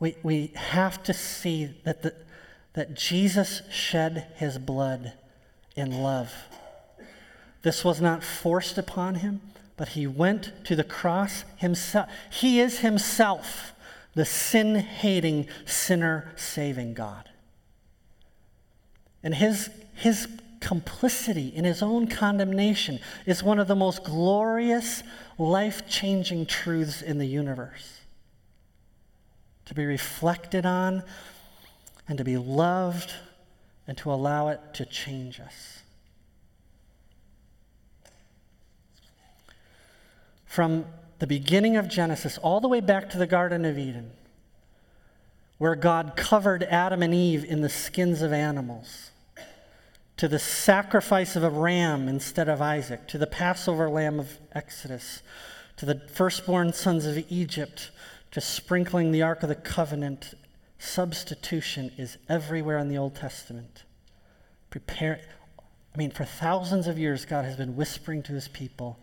We, 0.00 0.16
we 0.22 0.52
have 0.54 1.02
to 1.04 1.14
see 1.14 1.70
that, 1.84 2.02
the, 2.02 2.14
that 2.74 2.94
Jesus 2.94 3.62
shed 3.70 4.26
his 4.36 4.58
blood 4.58 5.12
in 5.76 6.02
love 6.02 6.32
this 7.64 7.82
was 7.82 7.98
not 7.98 8.22
forced 8.22 8.76
upon 8.76 9.16
him, 9.16 9.40
but 9.78 9.88
he 9.88 10.06
went 10.06 10.52
to 10.66 10.76
the 10.76 10.84
cross 10.84 11.44
himself. 11.56 12.10
He 12.30 12.60
is 12.60 12.80
himself 12.80 13.72
the 14.14 14.26
sin 14.26 14.76
hating, 14.76 15.48
sinner 15.64 16.30
saving 16.36 16.92
God. 16.92 17.30
And 19.22 19.34
his, 19.34 19.70
his 19.94 20.28
complicity 20.60 21.48
in 21.48 21.64
his 21.64 21.82
own 21.82 22.06
condemnation 22.06 23.00
is 23.24 23.42
one 23.42 23.58
of 23.58 23.66
the 23.66 23.74
most 23.74 24.04
glorious, 24.04 25.02
life 25.38 25.88
changing 25.88 26.44
truths 26.44 27.00
in 27.00 27.16
the 27.16 27.26
universe. 27.26 28.02
To 29.66 29.74
be 29.74 29.86
reflected 29.86 30.66
on 30.66 31.02
and 32.08 32.18
to 32.18 32.24
be 32.24 32.36
loved 32.36 33.12
and 33.86 33.96
to 33.98 34.12
allow 34.12 34.48
it 34.48 34.60
to 34.74 34.84
change 34.84 35.40
us. 35.40 35.80
from 40.54 40.86
the 41.18 41.26
beginning 41.26 41.76
of 41.76 41.88
Genesis 41.88 42.38
all 42.38 42.60
the 42.60 42.68
way 42.68 42.78
back 42.78 43.10
to 43.10 43.18
the 43.18 43.26
Garden 43.26 43.64
of 43.64 43.76
Eden, 43.76 44.12
where 45.58 45.74
God 45.74 46.12
covered 46.14 46.62
Adam 46.62 47.02
and 47.02 47.12
Eve 47.12 47.44
in 47.44 47.60
the 47.60 47.68
skins 47.68 48.22
of 48.22 48.32
animals, 48.32 49.10
to 50.16 50.28
the 50.28 50.38
sacrifice 50.38 51.34
of 51.34 51.42
a 51.42 51.50
ram 51.50 52.06
instead 52.06 52.48
of 52.48 52.62
Isaac, 52.62 53.08
to 53.08 53.18
the 53.18 53.26
Passover 53.26 53.90
lamb 53.90 54.20
of 54.20 54.38
Exodus, 54.52 55.22
to 55.76 55.86
the 55.86 55.96
firstborn 56.06 56.72
sons 56.72 57.04
of 57.04 57.18
Egypt, 57.28 57.90
to 58.34 58.40
sprinkling 58.40 59.12
the 59.12 59.22
Ark 59.22 59.44
of 59.44 59.48
the 59.48 59.54
Covenant. 59.54 60.34
Substitution 60.76 61.92
is 61.96 62.18
everywhere 62.28 62.78
in 62.78 62.88
the 62.88 62.98
Old 62.98 63.14
Testament. 63.14 63.84
Prepare, 64.70 65.20
I 65.94 65.98
mean, 65.98 66.10
for 66.10 66.24
thousands 66.24 66.88
of 66.88 66.98
years, 66.98 67.24
God 67.24 67.44
has 67.44 67.56
been 67.56 67.76
whispering 67.76 68.24
to 68.24 68.32
his 68.32 68.48
people, 68.48 68.98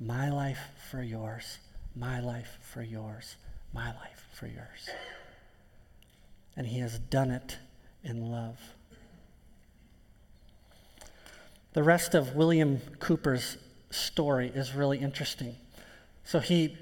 My 0.00 0.30
life 0.30 0.60
for 0.90 1.02
yours, 1.02 1.58
my 1.94 2.20
life 2.20 2.56
for 2.62 2.82
yours, 2.82 3.36
my 3.74 3.88
life 3.88 4.26
for 4.32 4.46
yours. 4.46 4.88
And 6.56 6.66
he 6.66 6.78
has 6.78 6.98
done 6.98 7.30
it 7.30 7.58
in 8.02 8.30
love. 8.30 8.58
the 11.74 11.82
rest 11.82 12.14
of 12.14 12.34
William 12.34 12.80
Cowper's 12.98 13.58
story 13.90 14.50
is 14.54 14.74
really 14.74 15.00
interesting. 15.00 15.56
So 16.24 16.38
he 16.38 16.78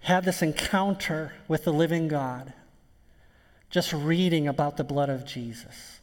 had 0.00 0.24
this 0.24 0.42
encounter 0.42 1.32
with 1.46 1.64
the 1.64 1.72
living 1.72 2.08
God, 2.08 2.52
just 3.70 3.92
reading 3.92 4.48
about 4.48 4.76
the 4.76 4.84
blood 4.84 5.10
of 5.10 5.24
Jesus. 5.24 6.00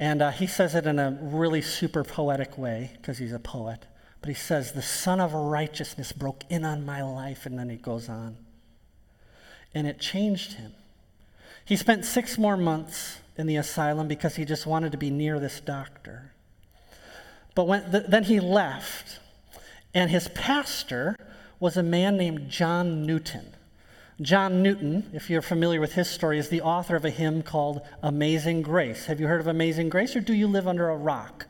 And 0.00 0.22
uh, 0.22 0.30
he 0.30 0.46
says 0.46 0.74
it 0.74 0.86
in 0.86 0.98
a 0.98 1.18
really 1.20 1.60
super 1.60 2.04
poetic 2.04 2.56
way 2.56 2.92
because 2.96 3.18
he's 3.18 3.32
a 3.32 3.38
poet. 3.38 3.84
But 4.20 4.28
he 4.28 4.34
says, 4.34 4.72
The 4.72 4.82
Sun 4.82 5.20
of 5.20 5.34
Righteousness 5.34 6.12
broke 6.12 6.44
in 6.48 6.64
on 6.64 6.86
my 6.86 7.02
life. 7.02 7.46
And 7.46 7.58
then 7.58 7.68
he 7.68 7.76
goes 7.76 8.08
on. 8.08 8.36
And 9.74 9.86
it 9.86 9.98
changed 9.98 10.54
him. 10.54 10.72
He 11.64 11.76
spent 11.76 12.04
six 12.04 12.38
more 12.38 12.56
months 12.56 13.18
in 13.36 13.46
the 13.46 13.56
asylum 13.56 14.08
because 14.08 14.36
he 14.36 14.44
just 14.44 14.66
wanted 14.66 14.92
to 14.92 14.98
be 14.98 15.10
near 15.10 15.38
this 15.38 15.60
doctor. 15.60 16.32
But 17.54 17.66
when, 17.66 17.90
th- 17.90 18.04
then 18.08 18.24
he 18.24 18.40
left. 18.40 19.18
And 19.94 20.10
his 20.10 20.28
pastor 20.28 21.16
was 21.60 21.76
a 21.76 21.82
man 21.82 22.16
named 22.16 22.48
John 22.48 23.04
Newton. 23.04 23.54
John 24.20 24.62
Newton, 24.62 25.10
if 25.12 25.30
you're 25.30 25.42
familiar 25.42 25.80
with 25.80 25.92
his 25.92 26.08
story, 26.10 26.38
is 26.38 26.48
the 26.48 26.62
author 26.62 26.96
of 26.96 27.04
a 27.04 27.10
hymn 27.10 27.42
called 27.42 27.82
Amazing 28.02 28.62
Grace. 28.62 29.06
Have 29.06 29.20
you 29.20 29.28
heard 29.28 29.40
of 29.40 29.46
Amazing 29.46 29.90
Grace, 29.90 30.16
or 30.16 30.20
do 30.20 30.34
you 30.34 30.48
live 30.48 30.66
under 30.66 30.88
a 30.88 30.96
rock? 30.96 31.46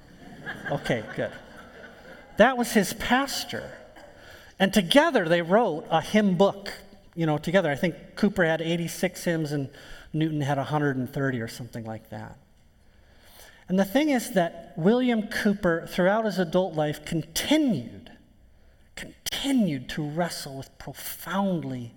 Okay, 0.70 1.02
good. 1.16 1.32
That 2.36 2.56
was 2.56 2.72
his 2.72 2.92
pastor. 2.92 3.72
And 4.58 4.72
together 4.72 5.28
they 5.28 5.42
wrote 5.42 5.86
a 5.90 6.00
hymn 6.00 6.36
book, 6.36 6.72
you 7.14 7.26
know, 7.26 7.38
together. 7.38 7.70
I 7.70 7.74
think 7.74 7.94
Cowper 8.16 8.44
had 8.44 8.60
86 8.60 9.24
hymns 9.24 9.52
and 9.52 9.70
Newton 10.12 10.40
had 10.40 10.58
130 10.58 11.40
or 11.40 11.48
something 11.48 11.84
like 11.84 12.10
that. 12.10 12.38
And 13.68 13.78
the 13.78 13.84
thing 13.84 14.10
is 14.10 14.32
that 14.32 14.72
William 14.76 15.24
Cowper, 15.24 15.86
throughout 15.88 16.24
his 16.24 16.38
adult 16.38 16.74
life, 16.74 17.04
continued, 17.04 17.97
continued 19.30 19.88
to 19.90 20.02
wrestle 20.02 20.56
with 20.56 20.76
profoundly 20.78 21.92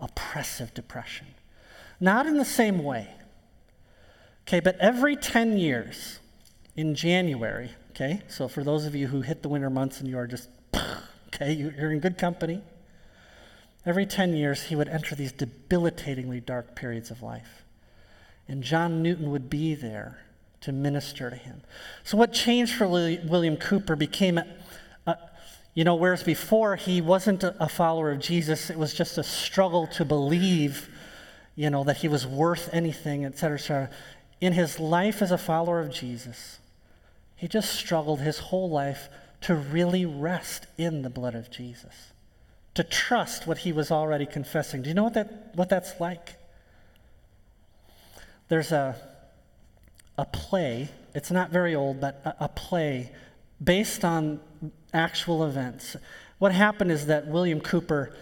oppressive 0.00 0.72
depression. 0.74 1.26
Not 2.00 2.26
in 2.26 2.36
the 2.36 2.44
same 2.44 2.82
way. 2.82 3.08
Okay, 4.46 4.60
but 4.60 4.78
every 4.78 5.16
10 5.16 5.58
years 5.58 6.20
in 6.76 6.94
January, 6.94 7.70
okay, 7.90 8.22
so 8.28 8.48
for 8.48 8.64
those 8.64 8.86
of 8.86 8.94
you 8.94 9.08
who 9.08 9.20
hit 9.20 9.42
the 9.42 9.48
winter 9.48 9.68
months 9.68 10.00
and 10.00 10.08
you 10.08 10.16
are 10.16 10.26
just, 10.26 10.48
okay, 11.28 11.52
you're 11.52 11.90
in 11.90 12.00
good 12.00 12.16
company. 12.16 12.62
Every 13.84 14.06
10 14.06 14.34
years, 14.34 14.64
he 14.64 14.76
would 14.76 14.88
enter 14.88 15.14
these 15.14 15.32
debilitatingly 15.32 16.40
dark 16.40 16.74
periods 16.74 17.10
of 17.10 17.22
life. 17.22 17.64
And 18.46 18.62
John 18.62 19.02
Newton 19.02 19.30
would 19.30 19.50
be 19.50 19.74
there 19.74 20.18
to 20.60 20.72
minister 20.72 21.30
to 21.30 21.36
him. 21.36 21.62
So, 22.02 22.16
what 22.16 22.32
changed 22.32 22.74
for 22.74 22.88
William 22.88 23.56
Cowper 23.56 23.96
became 23.96 24.38
a, 24.38 24.46
you 25.78 25.84
know, 25.84 25.94
whereas 25.94 26.24
before 26.24 26.74
he 26.74 27.00
wasn't 27.00 27.44
a 27.44 27.68
follower 27.68 28.10
of 28.10 28.18
Jesus, 28.18 28.68
it 28.68 28.76
was 28.76 28.92
just 28.92 29.16
a 29.16 29.22
struggle 29.22 29.86
to 29.86 30.04
believe, 30.04 30.88
you 31.54 31.70
know, 31.70 31.84
that 31.84 31.98
he 31.98 32.08
was 32.08 32.26
worth 32.26 32.68
anything, 32.72 33.24
et 33.24 33.38
cetera, 33.38 33.56
et 33.56 33.60
cetera. 33.60 33.90
In 34.40 34.54
his 34.54 34.80
life 34.80 35.22
as 35.22 35.30
a 35.30 35.38
follower 35.38 35.78
of 35.78 35.92
Jesus, 35.92 36.58
he 37.36 37.46
just 37.46 37.72
struggled 37.72 38.18
his 38.18 38.38
whole 38.38 38.68
life 38.68 39.08
to 39.42 39.54
really 39.54 40.04
rest 40.04 40.66
in 40.78 41.02
the 41.02 41.10
blood 41.10 41.36
of 41.36 41.48
Jesus, 41.48 42.10
to 42.74 42.82
trust 42.82 43.46
what 43.46 43.58
he 43.58 43.72
was 43.72 43.92
already 43.92 44.26
confessing. 44.26 44.82
Do 44.82 44.88
you 44.88 44.96
know 44.96 45.04
what, 45.04 45.14
that, 45.14 45.52
what 45.54 45.68
that's 45.68 46.00
like? 46.00 46.34
There's 48.48 48.72
a, 48.72 48.96
a 50.18 50.24
play, 50.24 50.88
it's 51.14 51.30
not 51.30 51.52
very 51.52 51.76
old, 51.76 52.00
but 52.00 52.20
a, 52.24 52.46
a 52.46 52.48
play 52.48 53.12
based 53.62 54.04
on 54.04 54.40
actual 54.92 55.44
events. 55.44 55.96
What 56.38 56.52
happened 56.52 56.92
is 56.92 57.06
that 57.06 57.26
William 57.26 57.60
Cowper 57.60 58.14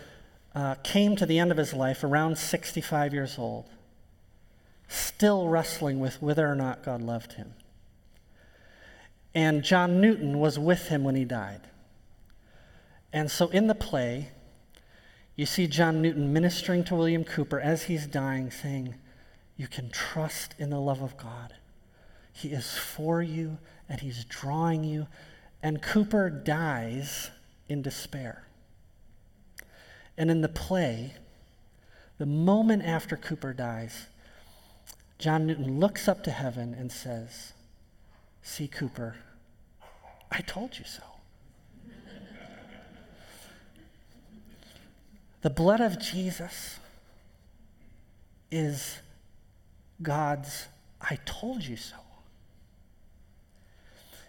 uh, 0.55 0.75
came 0.77 1.17
to 1.17 1.27
the 1.27 1.39
end 1.39 1.51
of 1.51 1.59
his 1.59 1.75
life 1.75 2.03
around 2.03 2.39
65 2.39 3.13
years 3.13 3.39
old, 3.39 3.67
still 4.89 5.49
wrestling 5.49 6.01
with 6.01 6.23
whether 6.23 6.51
or 6.51 6.55
not 6.55 6.83
God 6.83 7.03
loved 7.03 7.35
him. 7.35 7.55
And 9.35 9.63
John 9.63 10.01
Newton 10.01 10.39
was 10.39 10.59
with 10.59 10.89
him 10.89 11.05
when 11.05 11.15
he 11.15 11.27
died. 11.27 11.61
And 13.13 13.31
so 13.31 13.49
in 13.49 13.67
the 13.67 13.75
play, 13.75 14.31
you 15.37 15.45
see 15.45 15.67
John 15.67 16.01
Newton 16.01 16.33
ministering 16.33 16.85
to 16.85 16.95
William 16.95 17.23
Cowper 17.23 17.61
as 17.61 17.85
he's 17.85 18.07
dying, 18.07 18.51
saying, 18.51 18.95
You 19.59 19.69
can 19.69 19.91
trust 19.91 20.55
in 20.59 20.71
the 20.71 20.81
love 20.81 21.03
of 21.03 21.19
God. 21.19 21.53
He 22.33 22.49
is 22.49 22.79
for 22.79 23.23
you 23.23 23.59
and 23.89 24.01
he's 24.01 24.25
drawing 24.25 24.85
you 24.85 25.07
and 25.63 25.83
Cowper 25.83 26.31
dies 26.31 27.31
in 27.69 27.83
despair. 27.83 28.47
And 30.17 30.31
in 30.31 30.41
the 30.41 30.49
play, 30.49 31.15
the 32.19 32.27
moment 32.27 32.83
after 32.83 33.17
Cowper 33.17 33.53
dies, 33.53 34.07
John 35.19 35.47
Newton 35.47 35.81
looks 35.81 36.09
up 36.09 36.23
to 36.25 36.31
heaven 36.31 36.75
and 36.75 36.91
says, 36.93 37.53
See, 38.43 38.69
Cowper, 38.69 39.17
I 40.31 40.41
told 40.41 40.79
you 40.79 40.85
so. 40.85 41.03
the 45.43 45.51
blood 45.51 45.81
of 45.81 45.99
Jesus 45.99 46.79
is 48.51 48.99
God's 50.03 50.69
I 51.01 51.19
told 51.25 51.65
you 51.65 51.77
so. 51.77 51.97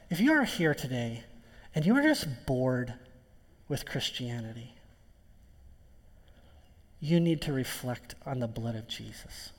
If 0.09 0.21
you 0.21 0.31
are 0.33 0.45
here 0.45 0.73
today 0.73 1.23
and 1.75 1.85
you 1.85 1.95
are 1.97 2.01
just 2.01 2.45
bored 2.45 2.93
with 3.67 3.85
Christianity, 3.85 4.73
you 6.99 7.19
need 7.19 7.41
to 7.41 7.53
reflect 7.53 8.15
on 8.25 8.39
the 8.39 8.47
blood 8.47 8.75
of 8.75 8.87
Jesus. 8.87 9.51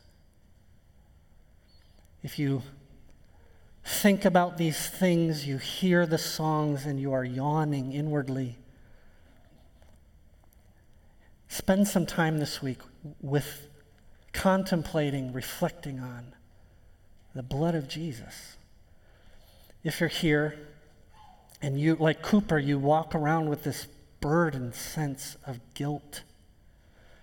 If 2.22 2.38
you 2.38 2.62
think 3.84 4.24
about 4.24 4.56
these 4.56 4.88
things, 4.88 5.46
you 5.46 5.58
hear 5.58 6.06
the 6.06 6.18
songs, 6.18 6.84
and 6.84 6.98
you 6.98 7.12
are 7.12 7.24
yawning 7.24 7.92
inwardly, 7.92 8.56
spend 11.46 11.86
some 11.86 12.06
time 12.06 12.38
this 12.38 12.60
week 12.60 12.80
with 13.20 13.68
contemplating, 14.32 15.32
reflecting 15.32 16.00
on 16.00 16.34
the 17.34 17.42
blood 17.42 17.74
of 17.74 17.88
Jesus 17.88 18.57
if 19.88 20.00
you're 20.00 20.08
here 20.08 20.58
and 21.62 21.80
you, 21.80 21.96
like 21.96 22.22
Cowper, 22.22 22.58
you 22.58 22.78
walk 22.78 23.14
around 23.14 23.48
with 23.48 23.64
this 23.64 23.88
burdened 24.20 24.74
sense 24.74 25.36
of 25.46 25.58
guilt. 25.74 26.22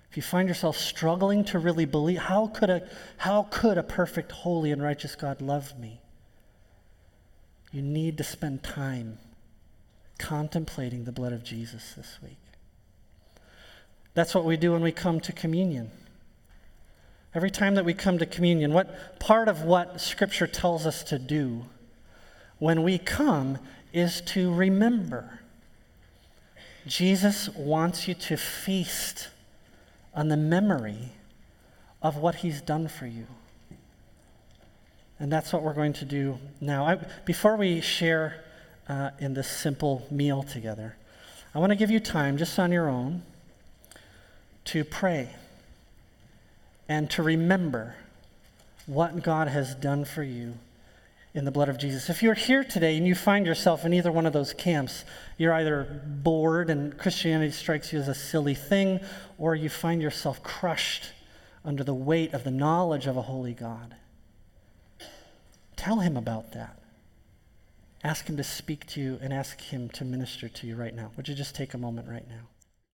If 0.09 0.17
you 0.17 0.23
find 0.23 0.47
yourself 0.47 0.75
struggling 0.75 1.45
to 1.45 1.59
really 1.59 1.85
believe, 1.85 2.17
how 2.17 2.47
could 2.47 2.69
a, 2.69 2.87
how 3.17 3.43
could 3.51 3.77
a 3.77 3.83
perfect, 3.83 4.31
holy, 4.31 4.71
and 4.71 4.81
righteous 4.81 5.15
God 5.15 5.41
love 5.41 5.77
me? 5.79 6.01
You 7.71 7.81
need 7.81 8.17
to 8.17 8.23
spend 8.23 8.63
time 8.63 9.19
contemplating 10.17 11.03
the 11.03 11.11
blood 11.11 11.33
of 11.33 11.43
Jesus 11.43 11.93
this 11.95 12.17
week. 12.23 12.39
That's 14.15 14.33
what 14.33 14.45
we 14.45 14.57
do 14.57 14.71
when 14.71 14.81
we 14.81 14.91
come 14.91 15.19
to 15.21 15.33
communion. 15.33 15.91
Every 17.33 17.51
time 17.51 17.75
that 17.75 17.83
we 17.83 17.93
come 17.93 18.17
to 18.17 18.25
communion, 18.25 18.73
what 18.73 19.19
part 19.19 19.49
of 19.49 19.63
what 19.63 19.99
Scripture 19.99 20.47
tells 20.47 20.85
us 20.85 21.03
to 21.03 21.19
do 21.19 21.65
when 22.59 22.83
we 22.83 22.97
come 22.97 23.57
is 23.93 24.21
to 24.21 24.53
remember. 24.53 25.39
Jesus 26.87 27.49
wants 27.49 28.07
you 28.07 28.13
to 28.13 28.37
feast 28.37 29.29
on 30.13 30.27
the 30.27 30.37
memory 30.37 31.11
of 32.01 32.17
what 32.17 32.35
he's 32.35 32.61
done 32.61 32.87
for 32.87 33.07
you. 33.07 33.25
And 35.19 35.31
that's 35.31 35.51
what 35.53 35.63
we're 35.63 35.73
going 35.73 35.93
to 35.93 36.05
do 36.05 36.37
now. 36.59 36.85
I, 36.85 36.97
before 37.25 37.55
we 37.55 37.81
share 37.81 38.43
uh, 38.87 39.11
in 39.19 39.33
this 39.33 39.47
simple 39.47 40.05
meal 40.11 40.43
together, 40.43 40.95
I 41.53 41.59
want 41.59 41.71
to 41.71 41.75
give 41.75 41.89
you 41.89 41.99
time 41.99 42.37
just 42.37 42.59
on 42.59 42.71
your 42.71 42.89
own 42.89 43.23
to 44.65 44.83
pray 44.83 45.29
and 46.89 47.09
to 47.11 47.23
remember 47.23 47.95
what 48.85 49.23
God 49.23 49.47
has 49.47 49.73
done 49.73 50.05
for 50.05 50.21
you 50.21 50.55
in 51.35 51.43
the 51.43 51.51
blood 51.51 51.67
of 51.67 51.77
Jesus. 51.77 52.09
If 52.09 52.23
you're 52.23 52.33
here 52.33 52.63
today 52.63 52.95
and 52.95 53.05
you 53.05 53.13
find 53.13 53.45
yourself 53.45 53.83
in 53.83 53.93
either 53.93 54.11
one 54.11 54.25
of 54.25 54.31
those 54.31 54.53
camps, 54.53 55.03
you're 55.37 55.53
either 55.53 56.01
bored 56.05 56.69
and 56.69 56.97
Christianity 56.97 57.51
strikes 57.51 57.91
you 57.91 57.99
as 57.99 58.07
a 58.07 58.15
silly 58.15 58.55
thing, 58.55 59.01
or 59.37 59.53
you 59.53 59.67
find 59.67 60.01
yourself 60.01 60.41
crushed 60.41 61.11
under 61.65 61.83
the 61.83 61.93
weight 61.93 62.33
of 62.33 62.45
the 62.45 62.51
knowledge 62.51 63.05
of 63.05 63.17
a 63.17 63.23
holy 63.23 63.53
God. 63.53 63.95
Tell 65.75 65.99
him 65.99 66.15
about 66.15 66.53
that. 66.53 66.79
Ask 68.01 68.27
him 68.27 68.37
to 68.37 68.43
speak 68.43 68.85
to 68.87 69.01
you 69.01 69.19
and 69.21 69.33
ask 69.33 69.59
him 69.59 69.89
to 69.89 70.05
minister 70.05 70.47
to 70.47 70.67
you 70.67 70.77
right 70.77 70.95
now. 70.95 71.11
Would 71.17 71.27
you 71.27 71.35
just 71.35 71.53
take 71.53 71.73
a 71.73 71.77
moment 71.77 72.07
right 72.07 72.27
now? 72.29 72.47